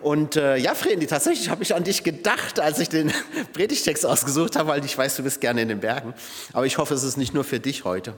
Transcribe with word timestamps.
Und 0.00 0.36
äh, 0.36 0.56
ja, 0.56 0.74
Fredi, 0.74 1.06
tatsächlich 1.06 1.50
habe 1.50 1.62
ich 1.62 1.74
an 1.74 1.84
dich 1.84 2.04
gedacht, 2.04 2.60
als 2.60 2.78
ich 2.78 2.88
den 2.88 3.12
Predigtext 3.52 4.06
ausgesucht 4.06 4.56
habe, 4.56 4.68
weil 4.68 4.84
ich 4.84 4.96
weiß, 4.96 5.16
du 5.16 5.22
bist 5.22 5.40
gerne 5.40 5.62
in 5.62 5.68
den 5.68 5.80
Bergen. 5.80 6.14
Aber 6.52 6.66
ich 6.66 6.78
hoffe, 6.78 6.94
es 6.94 7.02
ist 7.02 7.16
nicht 7.16 7.34
nur 7.34 7.44
für 7.44 7.60
dich 7.60 7.84
heute, 7.84 8.10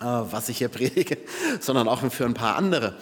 äh, 0.00 0.04
was 0.04 0.48
ich 0.48 0.58
hier 0.58 0.68
predige, 0.68 1.18
sondern 1.60 1.88
auch 1.88 2.10
für 2.10 2.24
ein 2.24 2.34
paar 2.34 2.56
andere. 2.56 2.96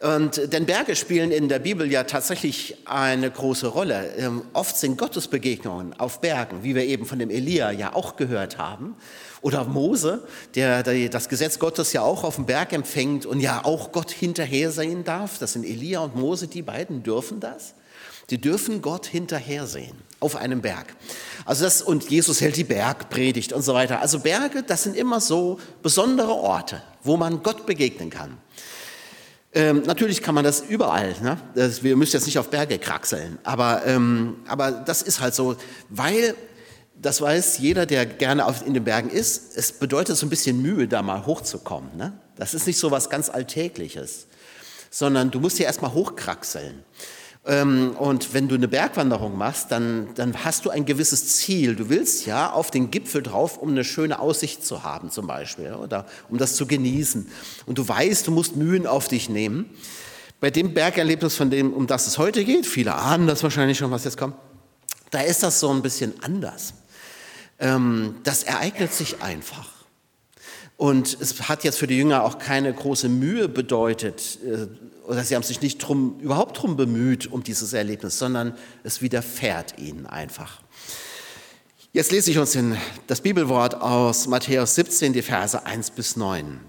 Und, 0.00 0.52
denn 0.52 0.66
Berge 0.66 0.94
spielen 0.94 1.30
in 1.30 1.48
der 1.48 1.58
Bibel 1.58 1.90
ja 1.90 2.04
tatsächlich 2.04 2.76
eine 2.84 3.30
große 3.30 3.66
Rolle. 3.66 4.14
Ähm, 4.18 4.42
oft 4.52 4.76
sind 4.76 4.98
Gottesbegegnungen 4.98 5.98
auf 5.98 6.20
Bergen, 6.20 6.62
wie 6.62 6.74
wir 6.74 6.84
eben 6.84 7.06
von 7.06 7.18
dem 7.18 7.30
Elia 7.30 7.70
ja 7.70 7.94
auch 7.94 8.16
gehört 8.16 8.58
haben. 8.58 8.94
Oder 9.40 9.64
Mose, 9.64 10.26
der, 10.54 10.82
das 10.82 11.28
Gesetz 11.30 11.58
Gottes 11.58 11.94
ja 11.94 12.02
auch 12.02 12.24
auf 12.24 12.34
dem 12.34 12.44
Berg 12.44 12.74
empfängt 12.74 13.24
und 13.24 13.40
ja 13.40 13.64
auch 13.64 13.92
Gott 13.92 14.10
hinterher 14.10 14.70
sehen 14.70 15.04
darf. 15.04 15.38
Das 15.38 15.54
sind 15.54 15.64
Elia 15.64 16.00
und 16.00 16.14
Mose, 16.14 16.46
die 16.48 16.62
beiden 16.62 17.02
dürfen 17.02 17.40
das. 17.40 17.74
Die 18.28 18.40
dürfen 18.40 18.82
Gott 18.82 19.06
hinterhersehen 19.06 19.96
auf 20.20 20.36
einem 20.36 20.60
Berg. 20.60 20.94
Also 21.44 21.64
das, 21.64 21.80
und 21.80 22.10
Jesus 22.10 22.40
hält 22.40 22.56
die 22.56 22.64
Bergpredigt 22.64 23.52
und 23.52 23.62
so 23.62 23.72
weiter. 23.72 24.00
Also 24.02 24.20
Berge, 24.20 24.62
das 24.62 24.82
sind 24.82 24.96
immer 24.96 25.20
so 25.20 25.60
besondere 25.82 26.34
Orte, 26.34 26.82
wo 27.02 27.16
man 27.16 27.42
Gott 27.42 27.64
begegnen 27.66 28.10
kann. 28.10 28.36
Ähm, 29.56 29.84
natürlich 29.86 30.20
kann 30.20 30.34
man 30.34 30.44
das 30.44 30.60
überall. 30.60 31.14
Ne? 31.22 31.38
Das, 31.54 31.82
wir 31.82 31.96
müssen 31.96 32.12
jetzt 32.12 32.26
nicht 32.26 32.38
auf 32.38 32.50
Berge 32.50 32.78
kraxeln, 32.78 33.38
aber, 33.42 33.86
ähm, 33.86 34.36
aber 34.46 34.70
das 34.70 35.00
ist 35.00 35.20
halt 35.20 35.34
so, 35.34 35.56
weil 35.88 36.34
das 37.00 37.22
weiß 37.22 37.56
jeder, 37.56 37.86
der 37.86 38.04
gerne 38.04 38.44
in 38.66 38.74
den 38.74 38.84
Bergen 38.84 39.08
ist. 39.08 39.56
Es 39.56 39.72
bedeutet 39.72 40.18
so 40.18 40.26
ein 40.26 40.28
bisschen 40.28 40.60
Mühe, 40.60 40.86
da 40.86 41.00
mal 41.00 41.24
hochzukommen. 41.24 41.96
Ne? 41.96 42.12
Das 42.36 42.52
ist 42.52 42.66
nicht 42.66 42.78
so 42.78 42.90
was 42.90 43.08
ganz 43.08 43.30
Alltägliches, 43.30 44.26
sondern 44.90 45.30
du 45.30 45.40
musst 45.40 45.58
ja 45.58 45.64
erstmal 45.64 45.94
hochkraxeln. 45.94 46.84
Ähm, 47.46 47.92
und 47.96 48.34
wenn 48.34 48.48
du 48.48 48.56
eine 48.56 48.66
Bergwanderung 48.66 49.38
machst, 49.38 49.70
dann, 49.70 50.08
dann 50.16 50.44
hast 50.44 50.64
du 50.64 50.70
ein 50.70 50.84
gewisses 50.84 51.36
Ziel. 51.36 51.76
Du 51.76 51.88
willst 51.88 52.26
ja 52.26 52.50
auf 52.50 52.72
den 52.72 52.90
Gipfel 52.90 53.22
drauf, 53.22 53.58
um 53.58 53.70
eine 53.70 53.84
schöne 53.84 54.18
Aussicht 54.18 54.66
zu 54.66 54.82
haben 54.82 55.10
zum 55.10 55.28
Beispiel 55.28 55.74
oder 55.74 56.06
um 56.28 56.38
das 56.38 56.56
zu 56.56 56.66
genießen. 56.66 57.30
Und 57.66 57.78
du 57.78 57.86
weißt, 57.86 58.26
du 58.26 58.32
musst 58.32 58.56
Mühen 58.56 58.86
auf 58.86 59.06
dich 59.06 59.28
nehmen. 59.28 59.70
Bei 60.40 60.50
dem 60.50 60.74
Bergerlebnis, 60.74 61.36
von 61.36 61.50
dem, 61.50 61.72
um 61.72 61.86
das 61.86 62.08
es 62.08 62.18
heute 62.18 62.44
geht, 62.44 62.66
viele 62.66 62.94
ahnen 62.94 63.28
das 63.28 63.42
wahrscheinlich 63.42 63.78
schon, 63.78 63.90
was 63.92 64.04
jetzt 64.04 64.18
kommt, 64.18 64.34
da 65.10 65.20
ist 65.20 65.42
das 65.42 65.60
so 65.60 65.70
ein 65.70 65.82
bisschen 65.82 66.14
anders. 66.22 66.74
Ähm, 67.60 68.16
das 68.24 68.42
ereignet 68.42 68.92
sich 68.92 69.22
einfach. 69.22 69.75
Und 70.76 71.16
es 71.20 71.48
hat 71.48 71.64
jetzt 71.64 71.78
für 71.78 71.86
die 71.86 71.96
Jünger 71.96 72.24
auch 72.24 72.38
keine 72.38 72.72
große 72.72 73.08
Mühe 73.08 73.48
bedeutet, 73.48 74.38
äh, 74.44 74.66
oder 75.08 75.22
sie 75.22 75.34
haben 75.34 75.42
sich 75.42 75.62
nicht 75.62 75.78
drum, 75.78 76.18
überhaupt 76.20 76.56
darum 76.56 76.76
bemüht, 76.76 77.30
um 77.30 77.42
dieses 77.42 77.72
Erlebnis, 77.72 78.18
sondern 78.18 78.56
es 78.82 79.00
widerfährt 79.00 79.78
ihnen 79.78 80.06
einfach. 80.06 80.60
Jetzt 81.92 82.12
lese 82.12 82.30
ich 82.30 82.38
uns 82.38 82.54
in 82.54 82.76
das 83.06 83.22
Bibelwort 83.22 83.74
aus 83.74 84.26
Matthäus 84.26 84.74
17, 84.74 85.12
die 85.12 85.22
Verse 85.22 85.64
1 85.64 85.92
bis 85.92 86.16
9. 86.16 86.60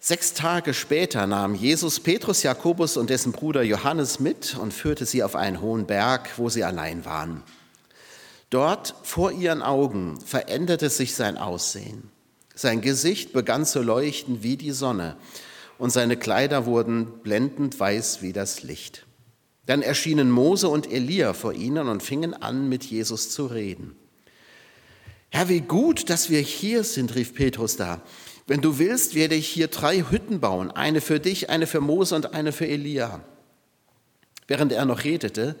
Sechs 0.00 0.34
Tage 0.34 0.72
später 0.72 1.26
nahm 1.26 1.54
Jesus 1.54 2.00
Petrus, 2.00 2.42
Jakobus 2.42 2.96
und 2.96 3.10
dessen 3.10 3.32
Bruder 3.32 3.62
Johannes 3.62 4.18
mit 4.18 4.56
und 4.56 4.72
führte 4.72 5.04
sie 5.04 5.22
auf 5.22 5.36
einen 5.36 5.60
hohen 5.60 5.86
Berg, 5.86 6.30
wo 6.36 6.48
sie 6.48 6.64
allein 6.64 7.04
waren. 7.04 7.42
Dort 8.50 8.94
vor 9.02 9.32
ihren 9.32 9.62
Augen 9.62 10.20
veränderte 10.20 10.90
sich 10.90 11.14
sein 11.14 11.36
Aussehen. 11.36 12.10
Sein 12.54 12.80
Gesicht 12.80 13.32
begann 13.32 13.66
zu 13.66 13.82
leuchten 13.82 14.42
wie 14.42 14.56
die 14.56 14.70
Sonne 14.70 15.16
und 15.78 15.90
seine 15.90 16.16
Kleider 16.16 16.66
wurden 16.66 17.06
blendend 17.22 17.78
weiß 17.78 18.22
wie 18.22 18.32
das 18.32 18.62
Licht. 18.62 19.06
Dann 19.66 19.82
erschienen 19.82 20.30
Mose 20.30 20.68
und 20.68 20.90
Elia 20.90 21.32
vor 21.32 21.52
ihnen 21.52 21.88
und 21.88 22.02
fingen 22.02 22.34
an, 22.34 22.68
mit 22.68 22.84
Jesus 22.84 23.30
zu 23.30 23.46
reden. 23.46 23.96
Herr, 25.28 25.48
wie 25.48 25.60
gut, 25.60 26.08
dass 26.08 26.30
wir 26.30 26.40
hier 26.40 26.84
sind, 26.84 27.14
rief 27.14 27.34
Petrus 27.34 27.76
da. 27.76 28.00
Wenn 28.46 28.60
du 28.60 28.78
willst, 28.78 29.16
werde 29.16 29.34
ich 29.34 29.48
hier 29.48 29.66
drei 29.66 30.04
Hütten 30.08 30.40
bauen, 30.40 30.70
eine 30.70 31.00
für 31.00 31.18
dich, 31.18 31.50
eine 31.50 31.66
für 31.66 31.80
Mose 31.80 32.14
und 32.14 32.32
eine 32.32 32.52
für 32.52 32.66
Elia. 32.66 33.20
Während 34.46 34.70
er 34.70 34.84
noch 34.84 35.02
redete, 35.02 35.56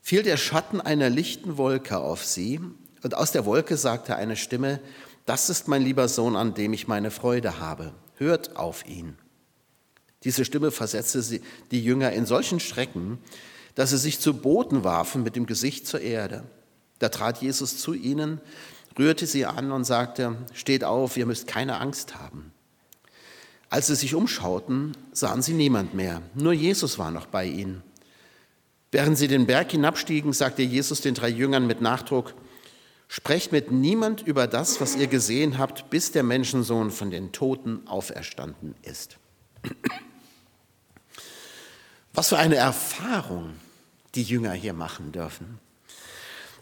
fiel 0.00 0.22
der 0.22 0.36
Schatten 0.36 0.80
einer 0.80 1.10
lichten 1.10 1.56
Wolke 1.56 1.98
auf 1.98 2.24
sie, 2.24 2.60
und 3.02 3.14
aus 3.14 3.32
der 3.32 3.46
Wolke 3.46 3.76
sagte 3.76 4.16
eine 4.16 4.36
Stimme, 4.36 4.80
das 5.26 5.48
ist 5.48 5.68
mein 5.68 5.82
lieber 5.82 6.08
Sohn, 6.08 6.36
an 6.36 6.54
dem 6.54 6.72
ich 6.72 6.88
meine 6.88 7.10
Freude 7.10 7.60
habe. 7.60 7.92
Hört 8.16 8.56
auf 8.56 8.86
ihn. 8.86 9.16
Diese 10.24 10.44
Stimme 10.44 10.70
versetzte 10.70 11.22
sie, 11.22 11.40
die 11.70 11.82
Jünger 11.82 12.12
in 12.12 12.26
solchen 12.26 12.60
Schrecken, 12.60 13.18
dass 13.74 13.90
sie 13.90 13.98
sich 13.98 14.20
zu 14.20 14.34
Boden 14.34 14.84
warfen 14.84 15.22
mit 15.22 15.36
dem 15.36 15.46
Gesicht 15.46 15.86
zur 15.86 16.00
Erde. 16.00 16.44
Da 16.98 17.08
trat 17.08 17.40
Jesus 17.40 17.78
zu 17.78 17.94
ihnen, 17.94 18.40
rührte 18.98 19.26
sie 19.26 19.46
an 19.46 19.72
und 19.72 19.84
sagte, 19.84 20.36
steht 20.52 20.84
auf, 20.84 21.16
ihr 21.16 21.26
müsst 21.26 21.46
keine 21.46 21.78
Angst 21.78 22.16
haben. 22.16 22.52
Als 23.70 23.86
sie 23.86 23.94
sich 23.94 24.14
umschauten, 24.14 24.96
sahen 25.12 25.42
sie 25.42 25.54
niemand 25.54 25.94
mehr, 25.94 26.22
nur 26.34 26.52
Jesus 26.52 26.98
war 26.98 27.10
noch 27.10 27.26
bei 27.26 27.46
ihnen. 27.46 27.82
Während 28.92 29.16
sie 29.16 29.28
den 29.28 29.46
Berg 29.46 29.70
hinabstiegen, 29.70 30.32
sagte 30.32 30.62
Jesus 30.62 31.00
den 31.00 31.14
drei 31.14 31.28
Jüngern 31.28 31.66
mit 31.66 31.80
Nachdruck, 31.80 32.34
sprecht 33.08 33.52
mit 33.52 33.70
niemand 33.70 34.22
über 34.22 34.46
das, 34.46 34.80
was 34.80 34.96
ihr 34.96 35.06
gesehen 35.06 35.58
habt, 35.58 35.90
bis 35.90 36.12
der 36.12 36.22
Menschensohn 36.22 36.90
von 36.90 37.10
den 37.10 37.32
Toten 37.32 37.86
auferstanden 37.86 38.74
ist. 38.82 39.18
Was 42.12 42.28
für 42.28 42.38
eine 42.38 42.56
Erfahrung 42.56 43.54
die 44.14 44.22
Jünger 44.22 44.52
hier 44.52 44.72
machen 44.72 45.12
dürfen. 45.12 45.60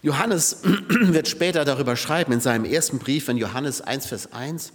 Johannes 0.01 0.61
wird 0.63 1.27
später 1.27 1.65
darüber 1.65 1.95
schreiben 1.95 2.31
in 2.31 2.41
seinem 2.41 2.65
ersten 2.65 2.99
Brief 2.99 3.27
in 3.27 3.37
Johannes 3.37 3.81
1, 3.81 4.05
Vers 4.05 4.31
1. 4.31 4.73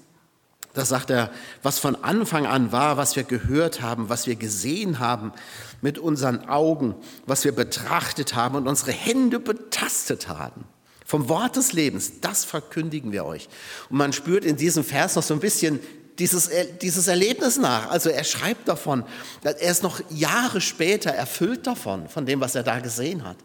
Da 0.75 0.85
sagt 0.85 1.11
er, 1.11 1.31
was 1.63 1.79
von 1.79 1.95
Anfang 2.03 2.47
an 2.47 2.73
war, 2.73 2.97
was 2.97 3.15
wir 3.15 3.23
gehört 3.23 3.81
haben, 3.81 4.09
was 4.09 4.27
wir 4.27 4.35
gesehen 4.35 4.99
haben 4.99 5.33
mit 5.81 5.99
unseren 5.99 6.49
Augen, 6.49 6.97
was 7.27 7.45
wir 7.45 7.53
betrachtet 7.53 8.35
haben 8.35 8.57
und 8.57 8.67
unsere 8.67 8.91
Hände 8.91 9.39
betastet 9.39 10.29
haben. 10.29 10.65
Vom 11.07 11.29
Wort 11.29 11.57
des 11.57 11.73
Lebens, 11.73 12.21
das 12.21 12.45
verkündigen 12.45 13.13
wir 13.13 13.25
euch. 13.25 13.49
Und 13.89 13.99
man 13.99 14.13
spürt 14.13 14.45
in 14.45 14.57
diesem 14.57 14.83
Vers 14.83 15.15
noch 15.15 15.23
so 15.23 15.35
ein 15.35 15.41
bisschen 15.41 15.79
dieses, 16.19 16.51
dieses 16.83 17.07
Erlebnis 17.07 17.57
nach. 17.57 17.91
Also 17.91 18.11
er 18.11 18.25
schreibt 18.25 18.67
davon, 18.67 19.05
er 19.43 19.61
ist 19.61 19.83
noch 19.83 20.01
Jahre 20.11 20.61
später 20.61 21.11
erfüllt 21.11 21.67
davon, 21.67 22.09
von 22.09 22.27
dem, 22.27 22.41
was 22.41 22.55
er 22.57 22.63
da 22.65 22.81
gesehen 22.81 23.25
hat. 23.25 23.37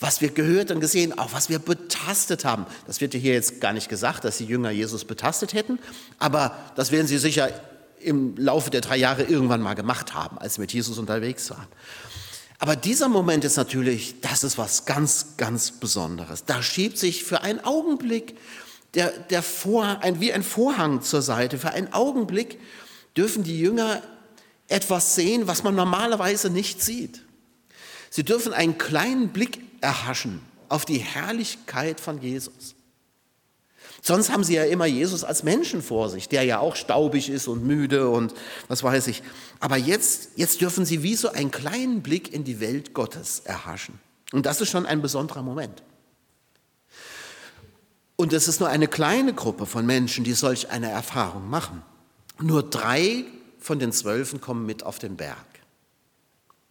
Was 0.00 0.20
wir 0.20 0.30
gehört 0.30 0.70
und 0.70 0.80
gesehen, 0.80 1.18
auch 1.18 1.32
was 1.32 1.48
wir 1.48 1.58
betastet 1.58 2.44
haben. 2.44 2.66
Das 2.86 3.00
wird 3.00 3.14
hier 3.14 3.32
jetzt 3.32 3.60
gar 3.60 3.72
nicht 3.72 3.88
gesagt, 3.88 4.24
dass 4.24 4.38
die 4.38 4.44
Jünger 4.44 4.70
Jesus 4.70 5.04
betastet 5.04 5.54
hätten, 5.54 5.78
aber 6.18 6.56
das 6.76 6.92
werden 6.92 7.06
sie 7.06 7.18
sicher 7.18 7.50
im 8.00 8.36
Laufe 8.36 8.70
der 8.70 8.80
drei 8.80 8.96
Jahre 8.96 9.24
irgendwann 9.24 9.60
mal 9.60 9.74
gemacht 9.74 10.14
haben, 10.14 10.38
als 10.38 10.54
sie 10.54 10.60
mit 10.60 10.72
Jesus 10.72 10.98
unterwegs 10.98 11.50
waren. 11.50 11.66
Aber 12.60 12.74
dieser 12.74 13.08
Moment 13.08 13.44
ist 13.44 13.56
natürlich, 13.56 14.20
das 14.20 14.42
ist 14.42 14.58
was 14.58 14.84
ganz, 14.84 15.36
ganz 15.36 15.72
Besonderes. 15.72 16.44
Da 16.44 16.62
schiebt 16.62 16.98
sich 16.98 17.24
für 17.24 17.42
einen 17.42 17.64
Augenblick 17.64 18.36
der, 18.94 19.10
der 19.10 19.42
Vor, 19.42 19.98
ein, 20.02 20.20
wie 20.20 20.32
ein 20.32 20.42
Vorhang 20.42 21.02
zur 21.02 21.22
Seite. 21.22 21.58
Für 21.58 21.70
einen 21.70 21.92
Augenblick 21.92 22.58
dürfen 23.16 23.44
die 23.44 23.60
Jünger 23.60 24.02
etwas 24.66 25.14
sehen, 25.14 25.46
was 25.46 25.62
man 25.62 25.74
normalerweise 25.74 26.50
nicht 26.50 26.82
sieht. 26.82 27.22
Sie 28.10 28.24
dürfen 28.24 28.52
einen 28.52 28.76
kleinen 28.76 29.28
Blick 29.28 29.60
erhaschen 29.80 30.40
auf 30.68 30.84
die 30.84 30.98
Herrlichkeit 30.98 32.00
von 32.00 32.20
Jesus. 32.20 32.74
Sonst 34.02 34.30
haben 34.30 34.44
sie 34.44 34.54
ja 34.54 34.64
immer 34.64 34.86
Jesus 34.86 35.24
als 35.24 35.42
Menschen 35.42 35.82
vor 35.82 36.08
sich, 36.08 36.28
der 36.28 36.44
ja 36.44 36.60
auch 36.60 36.76
staubig 36.76 37.28
ist 37.28 37.48
und 37.48 37.66
müde 37.66 38.08
und 38.08 38.32
was 38.68 38.82
weiß 38.82 39.08
ich. 39.08 39.22
Aber 39.60 39.76
jetzt, 39.76 40.30
jetzt 40.36 40.60
dürfen 40.60 40.84
sie 40.84 41.02
wie 41.02 41.16
so 41.16 41.30
einen 41.30 41.50
kleinen 41.50 42.02
Blick 42.02 42.32
in 42.32 42.44
die 42.44 42.60
Welt 42.60 42.94
Gottes 42.94 43.40
erhaschen. 43.40 43.98
Und 44.32 44.46
das 44.46 44.60
ist 44.60 44.70
schon 44.70 44.86
ein 44.86 45.02
besonderer 45.02 45.42
Moment. 45.42 45.82
Und 48.16 48.32
es 48.32 48.46
ist 48.46 48.60
nur 48.60 48.68
eine 48.68 48.88
kleine 48.88 49.32
Gruppe 49.32 49.66
von 49.66 49.86
Menschen, 49.86 50.24
die 50.24 50.32
solch 50.32 50.70
eine 50.70 50.90
Erfahrung 50.90 51.48
machen. 51.48 51.82
Nur 52.40 52.62
drei 52.62 53.24
von 53.58 53.78
den 53.78 53.92
Zwölfen 53.92 54.40
kommen 54.40 54.66
mit 54.66 54.82
auf 54.82 54.98
den 54.98 55.16
Berg. 55.16 55.47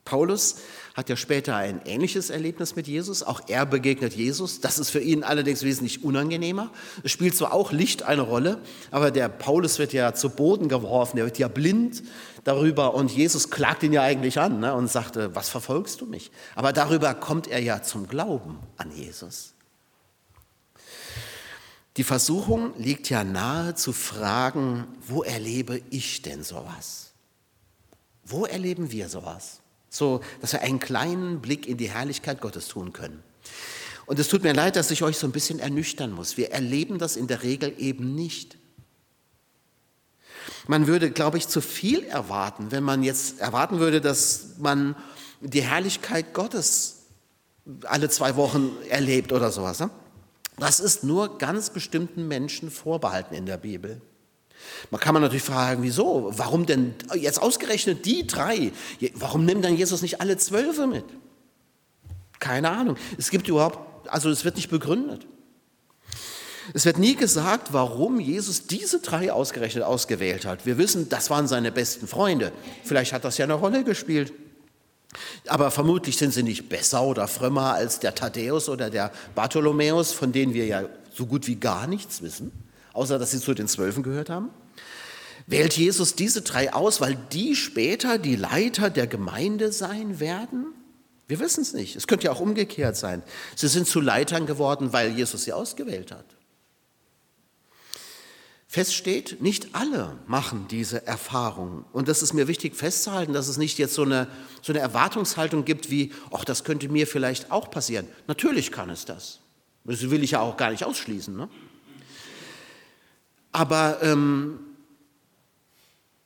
Paulus 0.07 0.55
hat 0.95 1.09
ja 1.09 1.17
später 1.17 1.57
ein 1.57 1.81
ähnliches 1.83 2.29
Erlebnis 2.29 2.77
mit 2.77 2.87
Jesus. 2.87 3.23
Auch 3.23 3.41
er 3.47 3.65
begegnet 3.65 4.13
Jesus. 4.13 4.61
Das 4.61 4.79
ist 4.79 4.89
für 4.89 5.01
ihn 5.01 5.21
allerdings 5.21 5.63
wesentlich 5.63 6.01
unangenehmer. 6.05 6.71
Es 7.03 7.11
spielt 7.11 7.35
zwar 7.35 7.51
auch 7.51 7.73
Licht 7.73 8.03
eine 8.03 8.21
Rolle, 8.21 8.61
aber 8.89 9.11
der 9.11 9.27
Paulus 9.27 9.79
wird 9.79 9.91
ja 9.91 10.13
zu 10.13 10.29
Boden 10.29 10.69
geworfen, 10.69 11.17
er 11.17 11.25
wird 11.25 11.37
ja 11.39 11.49
blind 11.49 12.03
darüber 12.45 12.93
und 12.93 13.11
Jesus 13.11 13.49
klagt 13.49 13.83
ihn 13.83 13.91
ja 13.91 14.01
eigentlich 14.01 14.39
an 14.39 14.61
ne, 14.61 14.73
und 14.73 14.89
sagte, 14.89 15.35
was 15.35 15.49
verfolgst 15.49 15.99
du 15.99 16.05
mich? 16.05 16.31
Aber 16.55 16.71
darüber 16.71 17.13
kommt 17.13 17.47
er 17.47 17.59
ja 17.59 17.83
zum 17.83 18.07
Glauben 18.07 18.59
an 18.77 18.95
Jesus. 18.95 19.55
Die 21.97 22.05
Versuchung 22.05 22.71
liegt 22.77 23.09
ja 23.09 23.25
nahe 23.25 23.75
zu 23.75 23.91
fragen, 23.91 24.87
wo 25.05 25.21
erlebe 25.21 25.81
ich 25.89 26.21
denn 26.21 26.43
sowas? 26.43 27.11
Wo 28.23 28.45
erleben 28.45 28.91
wir 28.91 29.09
sowas? 29.09 29.61
So 29.97 30.21
dass 30.41 30.53
wir 30.53 30.61
einen 30.61 30.79
kleinen 30.79 31.41
Blick 31.41 31.67
in 31.67 31.77
die 31.77 31.89
Herrlichkeit 31.89 32.41
Gottes 32.41 32.67
tun 32.67 32.93
können. 32.93 33.23
Und 34.05 34.19
es 34.19 34.29
tut 34.29 34.43
mir 34.43 34.53
leid, 34.53 34.77
dass 34.77 34.89
ich 34.91 35.03
euch 35.03 35.17
so 35.17 35.27
ein 35.27 35.33
bisschen 35.33 35.59
ernüchtern 35.59 36.11
muss. 36.11 36.37
Wir 36.37 36.51
erleben 36.51 36.97
das 36.97 37.17
in 37.17 37.27
der 37.27 37.43
Regel 37.43 37.73
eben 37.77 38.15
nicht. 38.15 38.57
Man 40.67 40.87
würde, 40.87 41.11
glaube 41.11 41.37
ich, 41.37 41.47
zu 41.47 41.61
viel 41.61 42.03
erwarten, 42.03 42.71
wenn 42.71 42.83
man 42.83 43.03
jetzt 43.03 43.39
erwarten 43.39 43.79
würde, 43.79 43.99
dass 43.99 44.55
man 44.59 44.95
die 45.41 45.61
Herrlichkeit 45.61 46.33
Gottes 46.33 47.05
alle 47.83 48.09
zwei 48.09 48.35
Wochen 48.37 48.71
erlebt 48.89 49.33
oder 49.33 49.51
sowas. 49.51 49.79
Ne? 49.79 49.89
Das 50.57 50.79
ist 50.79 51.03
nur 51.03 51.37
ganz 51.37 51.69
bestimmten 51.69 52.27
Menschen 52.27 52.71
vorbehalten 52.71 53.35
in 53.35 53.45
der 53.45 53.57
Bibel. 53.57 54.01
Man 54.91 55.01
kann 55.01 55.13
man 55.13 55.21
natürlich 55.21 55.43
fragen, 55.43 55.83
wieso? 55.83 56.31
Warum 56.35 56.65
denn 56.65 56.95
jetzt 57.15 57.41
ausgerechnet 57.41 58.05
die 58.05 58.27
drei? 58.27 58.71
Warum 59.13 59.45
nimmt 59.45 59.65
dann 59.65 59.75
Jesus 59.75 60.01
nicht 60.01 60.21
alle 60.21 60.37
Zwölfe 60.37 60.87
mit? 60.87 61.05
Keine 62.39 62.69
Ahnung. 62.69 62.95
Es 63.17 63.31
gibt 63.31 63.47
überhaupt 63.47 63.87
also 64.09 64.29
es 64.29 64.45
wird 64.45 64.55
nicht 64.55 64.69
begründet. 64.69 65.25
Es 66.73 66.85
wird 66.85 66.97
nie 66.97 67.15
gesagt, 67.15 67.71
warum 67.71 68.19
Jesus 68.19 68.67
diese 68.67 68.99
drei 68.99 69.31
ausgerechnet 69.31 69.85
ausgewählt 69.85 70.45
hat. 70.45 70.65
Wir 70.65 70.77
wissen, 70.77 71.07
das 71.07 71.29
waren 71.29 71.47
seine 71.47 71.71
besten 71.71 72.07
Freunde. 72.07 72.51
Vielleicht 72.83 73.13
hat 73.13 73.23
das 73.23 73.37
ja 73.37 73.45
eine 73.45 73.53
Rolle 73.53 73.83
gespielt. 73.85 74.33
Aber 75.47 75.71
vermutlich 75.71 76.17
sind 76.17 76.33
sie 76.33 76.43
nicht 76.43 76.67
besser 76.67 77.03
oder 77.03 77.29
frömmer 77.29 77.73
als 77.73 77.99
der 77.99 78.13
Thaddäus 78.13 78.67
oder 78.67 78.89
der 78.89 79.13
Bartholomäus, 79.33 80.11
von 80.11 80.33
denen 80.33 80.53
wir 80.53 80.65
ja 80.65 80.83
so 81.13 81.25
gut 81.25 81.47
wie 81.47 81.55
gar 81.55 81.87
nichts 81.87 82.21
wissen, 82.21 82.51
außer 82.97 83.19
dass 83.19 83.31
sie 83.31 83.39
zu 83.39 83.53
den 83.53 83.67
Zwölfen 83.67 84.03
gehört 84.03 84.29
haben. 84.29 84.49
Wählt 85.45 85.77
Jesus 85.77 86.15
diese 86.15 86.41
drei 86.41 86.73
aus, 86.73 86.99
weil 86.99 87.15
die 87.31 87.55
später 87.55 88.17
die 88.17 88.35
Leiter 88.35 88.89
der 88.89 89.07
Gemeinde 89.07 89.71
sein 89.71 90.19
werden? 90.19 90.73
Wir 91.27 91.39
wissen 91.39 91.61
es 91.61 91.73
nicht. 91.73 91.95
Es 91.95 92.07
könnte 92.07 92.25
ja 92.25 92.31
auch 92.31 92.39
umgekehrt 92.39 92.97
sein. 92.97 93.23
Sie 93.55 93.67
sind 93.67 93.87
zu 93.87 94.01
Leitern 94.01 94.45
geworden, 94.45 94.93
weil 94.93 95.11
Jesus 95.11 95.43
sie 95.43 95.53
ausgewählt 95.53 96.11
hat. 96.11 96.25
Fest 98.69 98.93
steht, 98.93 99.41
nicht 99.41 99.73
alle 99.73 100.17
machen 100.27 100.67
diese 100.69 101.07
Erfahrung. 101.07 101.85
Und 101.93 102.09
das 102.09 102.21
ist 102.21 102.33
mir 102.33 102.49
wichtig 102.49 102.75
festzuhalten, 102.75 103.31
dass 103.31 103.47
es 103.47 103.57
nicht 103.57 103.77
jetzt 103.77 103.93
so 103.93 104.03
eine, 104.03 104.27
so 104.61 104.73
eine 104.73 104.79
Erwartungshaltung 104.79 105.63
gibt 105.63 105.89
wie, 105.89 106.11
ach, 106.31 106.43
das 106.43 106.65
könnte 106.65 106.89
mir 106.89 107.07
vielleicht 107.07 107.51
auch 107.51 107.71
passieren. 107.71 108.07
Natürlich 108.27 108.71
kann 108.71 108.89
es 108.89 109.05
das. 109.05 109.39
Das 109.85 110.09
will 110.09 110.23
ich 110.23 110.31
ja 110.31 110.41
auch 110.41 110.57
gar 110.57 110.71
nicht 110.71 110.83
ausschließen. 110.83 111.35
Ne? 111.35 111.47
Aber 113.57 114.03
ähm, 114.03 114.59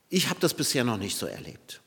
ich 0.10 0.30
habe 0.30 0.42
das 0.42 0.54
bisher 0.54 0.83
noch 0.83 0.98
nicht 0.98 1.18
so 1.18 1.28
erlebt. 1.28 1.80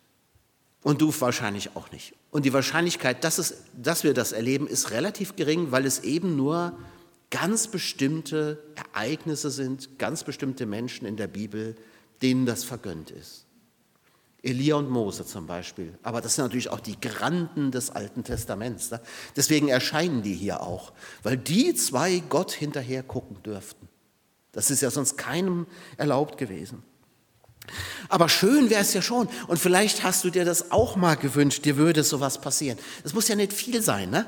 Und 0.83 1.03
du 1.03 1.13
wahrscheinlich 1.21 1.77
auch 1.77 1.91
nicht. 1.93 2.15
Und 2.31 2.47
die 2.47 2.55
Wahrscheinlichkeit, 2.55 3.23
dass, 3.25 3.37
es, 3.37 3.59
dass 3.77 4.05
wir 4.05 4.15
das 4.15 4.33
erleben, 4.33 4.67
ist 4.67 4.91
relativ 4.91 5.37
gering, 5.37 5.71
weil 5.71 5.85
es 5.85 5.99
eben 5.99 6.35
nur 6.35 6.79
ganz 7.29 7.69
bestimmte 7.69 8.59
Ereignisse 8.75 9.51
sind, 9.51 9.99
ganz 9.99 10.25
bestimmte 10.25 10.65
Menschen 10.65 11.07
in 11.07 11.19
der 11.19 11.27
Bibel, 11.27 11.75
denen 12.23 12.47
das 12.47 12.65
vergönnt 12.65 13.11
ist. 13.11 13.45
Elia 14.43 14.77
und 14.77 14.89
Mose 14.89 15.27
zum 15.27 15.47
Beispiel. 15.47 15.93
Aber 16.03 16.23
das 16.23 16.37
sind 16.37 16.45
natürlich 16.47 16.71
auch 16.71 16.81
die 16.81 16.99
Granden 16.99 17.71
des 17.71 17.91
Alten 17.91 18.25
Testaments. 18.25 18.91
Ne? 18.91 19.01
Deswegen 19.37 19.69
erscheinen 19.69 20.23
die 20.23 20.35
hier 20.35 20.63
auch, 20.63 20.95
weil 21.23 21.37
die 21.37 21.75
zwei 21.75 22.23
Gott 22.31 22.53
hinterher 22.53 23.03
gucken 23.03 23.43
dürften. 23.43 23.89
Das 24.55 24.71
ist 24.71 24.81
ja 24.83 24.91
sonst 24.91 25.17
keinem 25.17 25.67
erlaubt 25.97 26.39
gewesen. 26.39 26.83
Aber 28.09 28.29
schön 28.29 28.71
wäre 28.71 28.83
es 28.83 28.93
ja 28.95 29.03
schon. 29.03 29.29
Und 29.49 29.59
vielleicht 29.59 30.05
hast 30.05 30.25
du 30.25 30.31
dir 30.31 30.45
das 30.45 30.71
auch 30.71 30.97
mal 30.97 31.17
gewünscht, 31.17 31.65
dir 31.65 31.77
würde 31.77 32.05
sowas 32.05 32.41
passieren. 32.41 32.79
Es 33.05 33.15
muss 33.15 33.29
ja 33.29 33.37
nicht 33.37 33.53
viel 33.53 33.83
sein, 33.83 34.11
ne? 34.11 34.27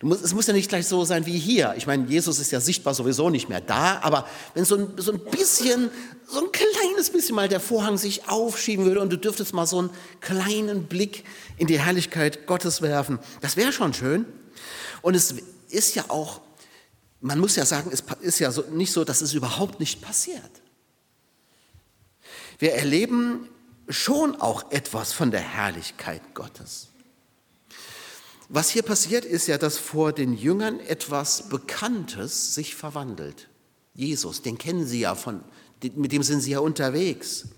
Musst, 0.00 0.24
es 0.24 0.32
muss 0.32 0.46
ja 0.46 0.52
nicht 0.52 0.68
gleich 0.68 0.86
so 0.86 1.04
sein 1.04 1.26
wie 1.26 1.36
hier. 1.36 1.74
Ich 1.76 1.88
meine, 1.88 2.06
Jesus 2.06 2.38
ist 2.38 2.52
ja 2.52 2.60
sichtbar 2.60 2.94
sowieso 2.94 3.30
nicht 3.30 3.48
mehr 3.48 3.60
da, 3.60 3.98
aber 4.02 4.28
wenn 4.54 4.64
so 4.64 4.76
ein, 4.76 4.92
so 4.96 5.10
ein 5.10 5.18
bisschen, 5.18 5.90
so 6.28 6.38
ein 6.38 6.52
kleines 6.52 7.10
bisschen 7.10 7.34
mal 7.34 7.48
der 7.48 7.58
Vorhang 7.58 7.98
sich 7.98 8.28
aufschieben 8.28 8.84
würde 8.84 9.00
und 9.00 9.10
du 9.10 9.16
dürftest 9.16 9.54
mal 9.54 9.66
so 9.66 9.78
einen 9.80 9.90
kleinen 10.20 10.84
Blick 10.84 11.24
in 11.56 11.66
die 11.66 11.80
Herrlichkeit 11.80 12.46
Gottes 12.46 12.80
werfen, 12.80 13.18
das 13.40 13.56
wäre 13.56 13.72
schon 13.72 13.92
schön. 13.92 14.24
Und 15.02 15.16
es 15.16 15.34
ist 15.68 15.96
ja 15.96 16.04
auch, 16.08 16.42
man 17.20 17.38
muss 17.38 17.56
ja 17.56 17.66
sagen, 17.66 17.90
es 17.92 18.02
ist 18.20 18.38
ja 18.38 18.50
so, 18.52 18.62
nicht 18.70 18.92
so, 18.92 19.04
dass 19.04 19.20
es 19.20 19.34
überhaupt 19.34 19.80
nicht 19.80 20.00
passiert. 20.00 20.50
Wir 22.58 22.74
erleben 22.74 23.48
schon 23.88 24.40
auch 24.40 24.70
etwas 24.70 25.12
von 25.12 25.30
der 25.30 25.40
Herrlichkeit 25.40 26.22
Gottes. 26.34 26.88
Was 28.48 28.70
hier 28.70 28.82
passiert, 28.82 29.24
ist 29.24 29.46
ja, 29.46 29.58
dass 29.58 29.76
vor 29.78 30.12
den 30.12 30.34
Jüngern 30.34 30.80
etwas 30.80 31.48
Bekanntes 31.48 32.54
sich 32.54 32.74
verwandelt. 32.74 33.48
Jesus, 33.94 34.42
den 34.42 34.56
kennen 34.56 34.86
sie 34.86 35.00
ja 35.00 35.14
von, 35.14 35.42
mit 35.94 36.12
dem 36.12 36.22
sind 36.22 36.40
sie 36.40 36.52
ja 36.52 36.60
unterwegs. 36.60 37.48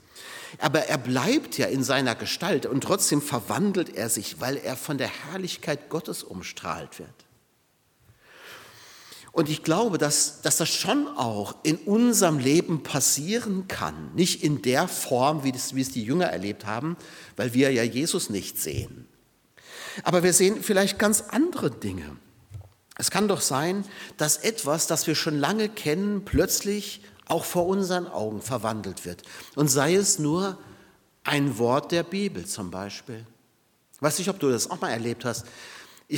Aber 0.59 0.87
er 0.87 0.99
bleibt 0.99 1.59
ja 1.59 1.67
in 1.67 1.85
seiner 1.85 2.17
Gestalt 2.17 2.67
und 2.67 2.83
trotzdem 2.83 3.23
verwandelt 3.23 3.95
er 3.97 4.09
sich, 4.09 4.41
weil 4.41 4.57
er 4.57 4.77
von 4.77 4.99
der 4.99 5.09
Herrlichkeit 5.09 5.91
Gottes 5.91 6.25
umstrahlt 6.25 6.99
wird. 6.99 7.09
Und 9.33 9.49
ich 9.49 9.63
glaube, 9.63 9.97
dass, 9.99 10.43
dass 10.43 10.57
das 10.57 10.69
schon 10.69 11.07
auch 11.17 11.55
in 11.63 11.77
unserem 11.77 12.39
Leben 12.39 12.83
passieren 12.83 13.69
kann. 13.69 14.13
Nicht 14.15 14.43
in 14.43 14.63
der 14.63 14.89
Form, 14.89 15.45
wie, 15.45 15.53
das, 15.53 15.75
wie 15.75 15.83
es 15.83 15.91
die 15.91 16.03
Jünger 16.03 16.27
erlebt 16.27 16.67
haben, 16.67 16.97
weil 17.37 17.55
wir 17.55 17.71
ja 17.73 17.85
Jesus 17.85 18.29
nicht 18.29 18.59
sehen. 18.59 19.07
Aber 20.03 20.23
wir 20.23 20.33
sehen 20.33 20.63
vielleicht 20.63 20.99
ganz 20.99 21.25
andere 21.29 21.71
Dinge. 21.71 22.17
Es 22.97 23.11
kann 23.11 23.29
doch 23.29 23.41
sein, 23.41 23.85
dass 24.17 24.37
etwas, 24.37 24.87
das 24.87 25.07
wir 25.07 25.15
schon 25.15 25.39
lange 25.39 25.69
kennen, 25.69 26.25
plötzlich 26.25 27.03
auch 27.27 27.45
vor 27.45 27.67
unseren 27.67 28.07
Augen 28.07 28.43
verwandelt 28.43 29.05
wird. 29.05 29.23
Und 29.55 29.69
sei 29.69 29.95
es 29.95 30.19
nur 30.19 30.59
ein 31.25 31.59
Wort 31.59 31.93
der 31.93 32.03
Bibel 32.03 32.45
zum 32.45 32.71
Beispiel. 32.71 33.25
Weiß 34.01 34.19
nicht, 34.19 34.29
ob 34.29 34.41
du 34.41 34.51
das 34.51 34.71
auch 34.71 34.81
mal 34.81 34.91
erlebt 34.91 35.25
hast. 35.25 35.47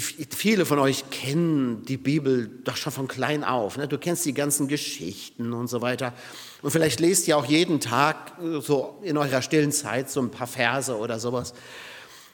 Viele 0.00 0.64
von 0.64 0.78
euch 0.78 1.10
kennen 1.10 1.84
die 1.84 1.98
Bibel 1.98 2.48
doch 2.64 2.76
schon 2.76 2.92
von 2.92 3.08
klein 3.08 3.44
auf. 3.44 3.76
Ne? 3.76 3.86
Du 3.86 3.98
kennst 3.98 4.24
die 4.24 4.32
ganzen 4.32 4.66
Geschichten 4.66 5.52
und 5.52 5.68
so 5.68 5.82
weiter. 5.82 6.14
Und 6.62 6.70
vielleicht 6.70 6.98
lest 6.98 7.28
ihr 7.28 7.36
auch 7.36 7.44
jeden 7.44 7.78
Tag 7.78 8.32
äh, 8.42 8.60
so 8.60 8.98
in 9.02 9.18
eurer 9.18 9.42
stillen 9.42 9.70
Zeit 9.70 10.10
so 10.10 10.20
ein 10.20 10.30
paar 10.30 10.46
Verse 10.46 10.96
oder 10.96 11.20
sowas. 11.20 11.52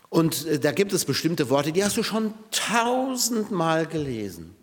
Und 0.09 0.47
äh, 0.47 0.61
da 0.61 0.71
gibt 0.71 0.93
es 0.93 1.05
bestimmte 1.05 1.51
Worte, 1.51 1.73
die 1.73 1.83
hast 1.83 1.97
du 1.97 2.05
schon 2.05 2.33
tausendmal 2.53 3.87
gelesen. 3.87 4.55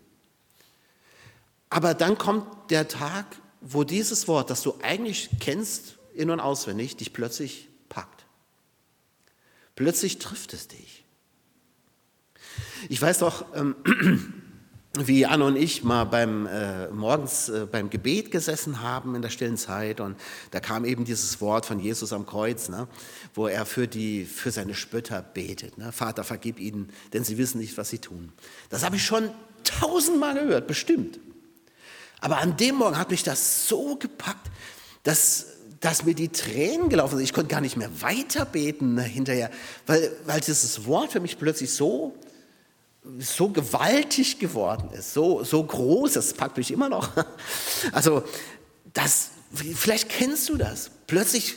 Aber 1.68 1.92
dann 1.92 2.16
kommt 2.16 2.70
der 2.70 2.88
Tag, 2.88 3.26
wo 3.60 3.84
dieses 3.84 4.26
Wort, 4.28 4.48
das 4.48 4.62
du 4.62 4.74
eigentlich 4.82 5.28
kennst, 5.40 5.96
in- 6.14 6.30
und 6.30 6.40
auswendig, 6.40 6.96
dich 6.96 7.12
plötzlich 7.12 7.68
packt. 7.90 8.24
Plötzlich 9.74 10.18
trifft 10.18 10.54
es 10.54 10.68
dich. 10.68 11.04
Ich 12.88 13.00
weiß 13.00 13.18
doch, 13.18 13.44
ähm, 13.54 13.74
wie 14.98 15.26
Anne 15.26 15.44
und 15.44 15.56
ich 15.56 15.84
mal 15.84 16.04
beim 16.04 16.46
äh, 16.46 16.88
morgens 16.88 17.48
äh, 17.48 17.66
beim 17.70 17.90
Gebet 17.90 18.30
gesessen 18.30 18.80
haben 18.82 19.14
in 19.14 19.22
der 19.22 19.28
stillen 19.28 19.56
Zeit 19.56 20.00
und 20.00 20.16
da 20.50 20.60
kam 20.60 20.84
eben 20.84 21.04
dieses 21.04 21.40
Wort 21.40 21.66
von 21.66 21.78
Jesus 21.78 22.12
am 22.12 22.26
Kreuz, 22.26 22.68
ne, 22.68 22.88
wo 23.34 23.46
er 23.46 23.66
für 23.66 23.86
die 23.86 24.24
für 24.24 24.50
seine 24.50 24.74
Spötter 24.74 25.22
betet. 25.22 25.78
Ne, 25.78 25.92
Vater, 25.92 26.24
vergib 26.24 26.58
ihnen, 26.58 26.90
denn 27.12 27.24
sie 27.24 27.38
wissen 27.38 27.58
nicht, 27.58 27.76
was 27.76 27.90
sie 27.90 27.98
tun. 27.98 28.32
Das 28.70 28.84
habe 28.84 28.96
ich 28.96 29.04
schon 29.04 29.30
tausendmal 29.64 30.34
gehört, 30.34 30.66
bestimmt. 30.66 31.18
Aber 32.20 32.38
an 32.38 32.56
dem 32.56 32.76
Morgen 32.76 32.98
hat 32.98 33.10
mich 33.10 33.22
das 33.22 33.68
so 33.68 33.96
gepackt, 33.96 34.50
dass 35.02 35.46
dass 35.80 36.04
mir 36.04 36.14
die 36.14 36.30
Tränen 36.30 36.88
gelaufen 36.88 37.16
sind. 37.16 37.24
Ich 37.24 37.34
konnte 37.34 37.50
gar 37.50 37.60
nicht 37.60 37.76
mehr 37.76 37.90
weiter 38.00 38.46
beten 38.46 38.94
ne, 38.94 39.02
hinterher, 39.02 39.50
weil, 39.86 40.10
weil 40.24 40.40
dieses 40.40 40.86
Wort 40.86 41.12
für 41.12 41.20
mich 41.20 41.38
plötzlich 41.38 41.70
so 41.70 42.16
so 43.18 43.48
gewaltig 43.48 44.38
geworden 44.38 44.90
ist, 44.92 45.14
so, 45.14 45.44
so 45.44 45.62
groß, 45.62 46.14
das 46.14 46.34
packt 46.34 46.56
mich 46.56 46.70
immer 46.70 46.88
noch. 46.88 47.10
Also, 47.92 48.24
das, 48.92 49.30
vielleicht 49.52 50.08
kennst 50.08 50.48
du 50.48 50.56
das. 50.56 50.90
Plötzlich 51.06 51.56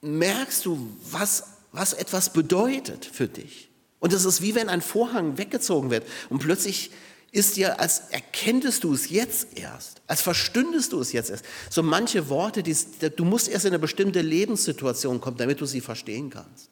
merkst 0.00 0.64
du, 0.64 0.96
was, 1.10 1.44
was 1.72 1.92
etwas 1.92 2.32
bedeutet 2.32 3.04
für 3.04 3.28
dich. 3.28 3.68
Und 3.98 4.12
es 4.12 4.24
ist 4.24 4.40
wie 4.40 4.54
wenn 4.54 4.68
ein 4.68 4.80
Vorhang 4.80 5.36
weggezogen 5.36 5.90
wird 5.90 6.06
und 6.30 6.38
plötzlich 6.38 6.90
ist 7.32 7.56
dir, 7.56 7.78
als 7.78 8.02
erkenntest 8.10 8.82
du 8.82 8.92
es 8.92 9.10
jetzt 9.10 9.56
erst, 9.56 10.02
als 10.06 10.20
verstündest 10.20 10.92
du 10.92 11.00
es 11.00 11.12
jetzt 11.12 11.30
erst. 11.30 11.44
So 11.68 11.82
manche 11.82 12.28
Worte, 12.28 12.62
die, 12.62 12.74
du 13.14 13.24
musst 13.24 13.48
erst 13.48 13.66
in 13.66 13.70
eine 13.70 13.78
bestimmte 13.78 14.20
Lebenssituation 14.20 15.20
kommen, 15.20 15.36
damit 15.36 15.60
du 15.60 15.66
sie 15.66 15.80
verstehen 15.80 16.30
kannst. 16.30 16.70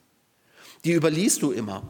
Die 0.84 0.92
überliest 0.92 1.42
du 1.42 1.52
immer. 1.52 1.88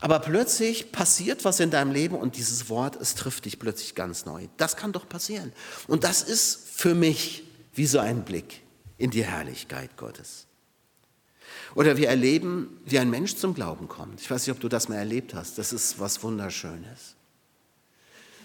Aber 0.00 0.18
plötzlich 0.18 0.92
passiert 0.92 1.44
was 1.44 1.60
in 1.60 1.70
deinem 1.70 1.92
Leben 1.92 2.16
und 2.16 2.36
dieses 2.36 2.68
Wort, 2.68 2.96
es 2.96 3.14
trifft 3.14 3.44
dich 3.44 3.58
plötzlich 3.58 3.94
ganz 3.94 4.26
neu. 4.26 4.48
Das 4.56 4.76
kann 4.76 4.92
doch 4.92 5.08
passieren. 5.08 5.52
Und 5.86 6.04
das 6.04 6.22
ist 6.22 6.68
für 6.72 6.94
mich 6.94 7.44
wie 7.74 7.86
so 7.86 7.98
ein 7.98 8.24
Blick 8.24 8.62
in 8.98 9.10
die 9.10 9.24
Herrlichkeit 9.24 9.96
Gottes. 9.96 10.46
Oder 11.74 11.96
wir 11.96 12.08
erleben, 12.08 12.80
wie 12.84 12.98
ein 12.98 13.10
Mensch 13.10 13.36
zum 13.36 13.54
Glauben 13.54 13.88
kommt. 13.88 14.20
Ich 14.20 14.30
weiß 14.30 14.46
nicht, 14.46 14.54
ob 14.54 14.60
du 14.60 14.68
das 14.68 14.88
mal 14.88 14.96
erlebt 14.96 15.34
hast. 15.34 15.58
Das 15.58 15.72
ist 15.72 15.98
was 15.98 16.22
Wunderschönes. 16.22 17.16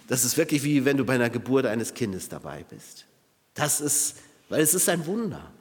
Das 0.08 0.26
ist 0.26 0.38
wirklich 0.38 0.64
wie 0.64 0.86
wenn 0.86 0.98
du 0.98 1.06
bei 1.06 1.14
einer 1.14 1.30
Geburt 1.30 1.66
eines 1.66 1.94
Kindes 1.94 2.30
dabei 2.30 2.64
bist. 2.64 3.06
Das 3.54 3.82
ist, 3.82 4.16
weil 4.50 4.62
es 4.62 4.74
ist 4.74 4.90
ein 4.90 5.06
Wunder. 5.06 5.52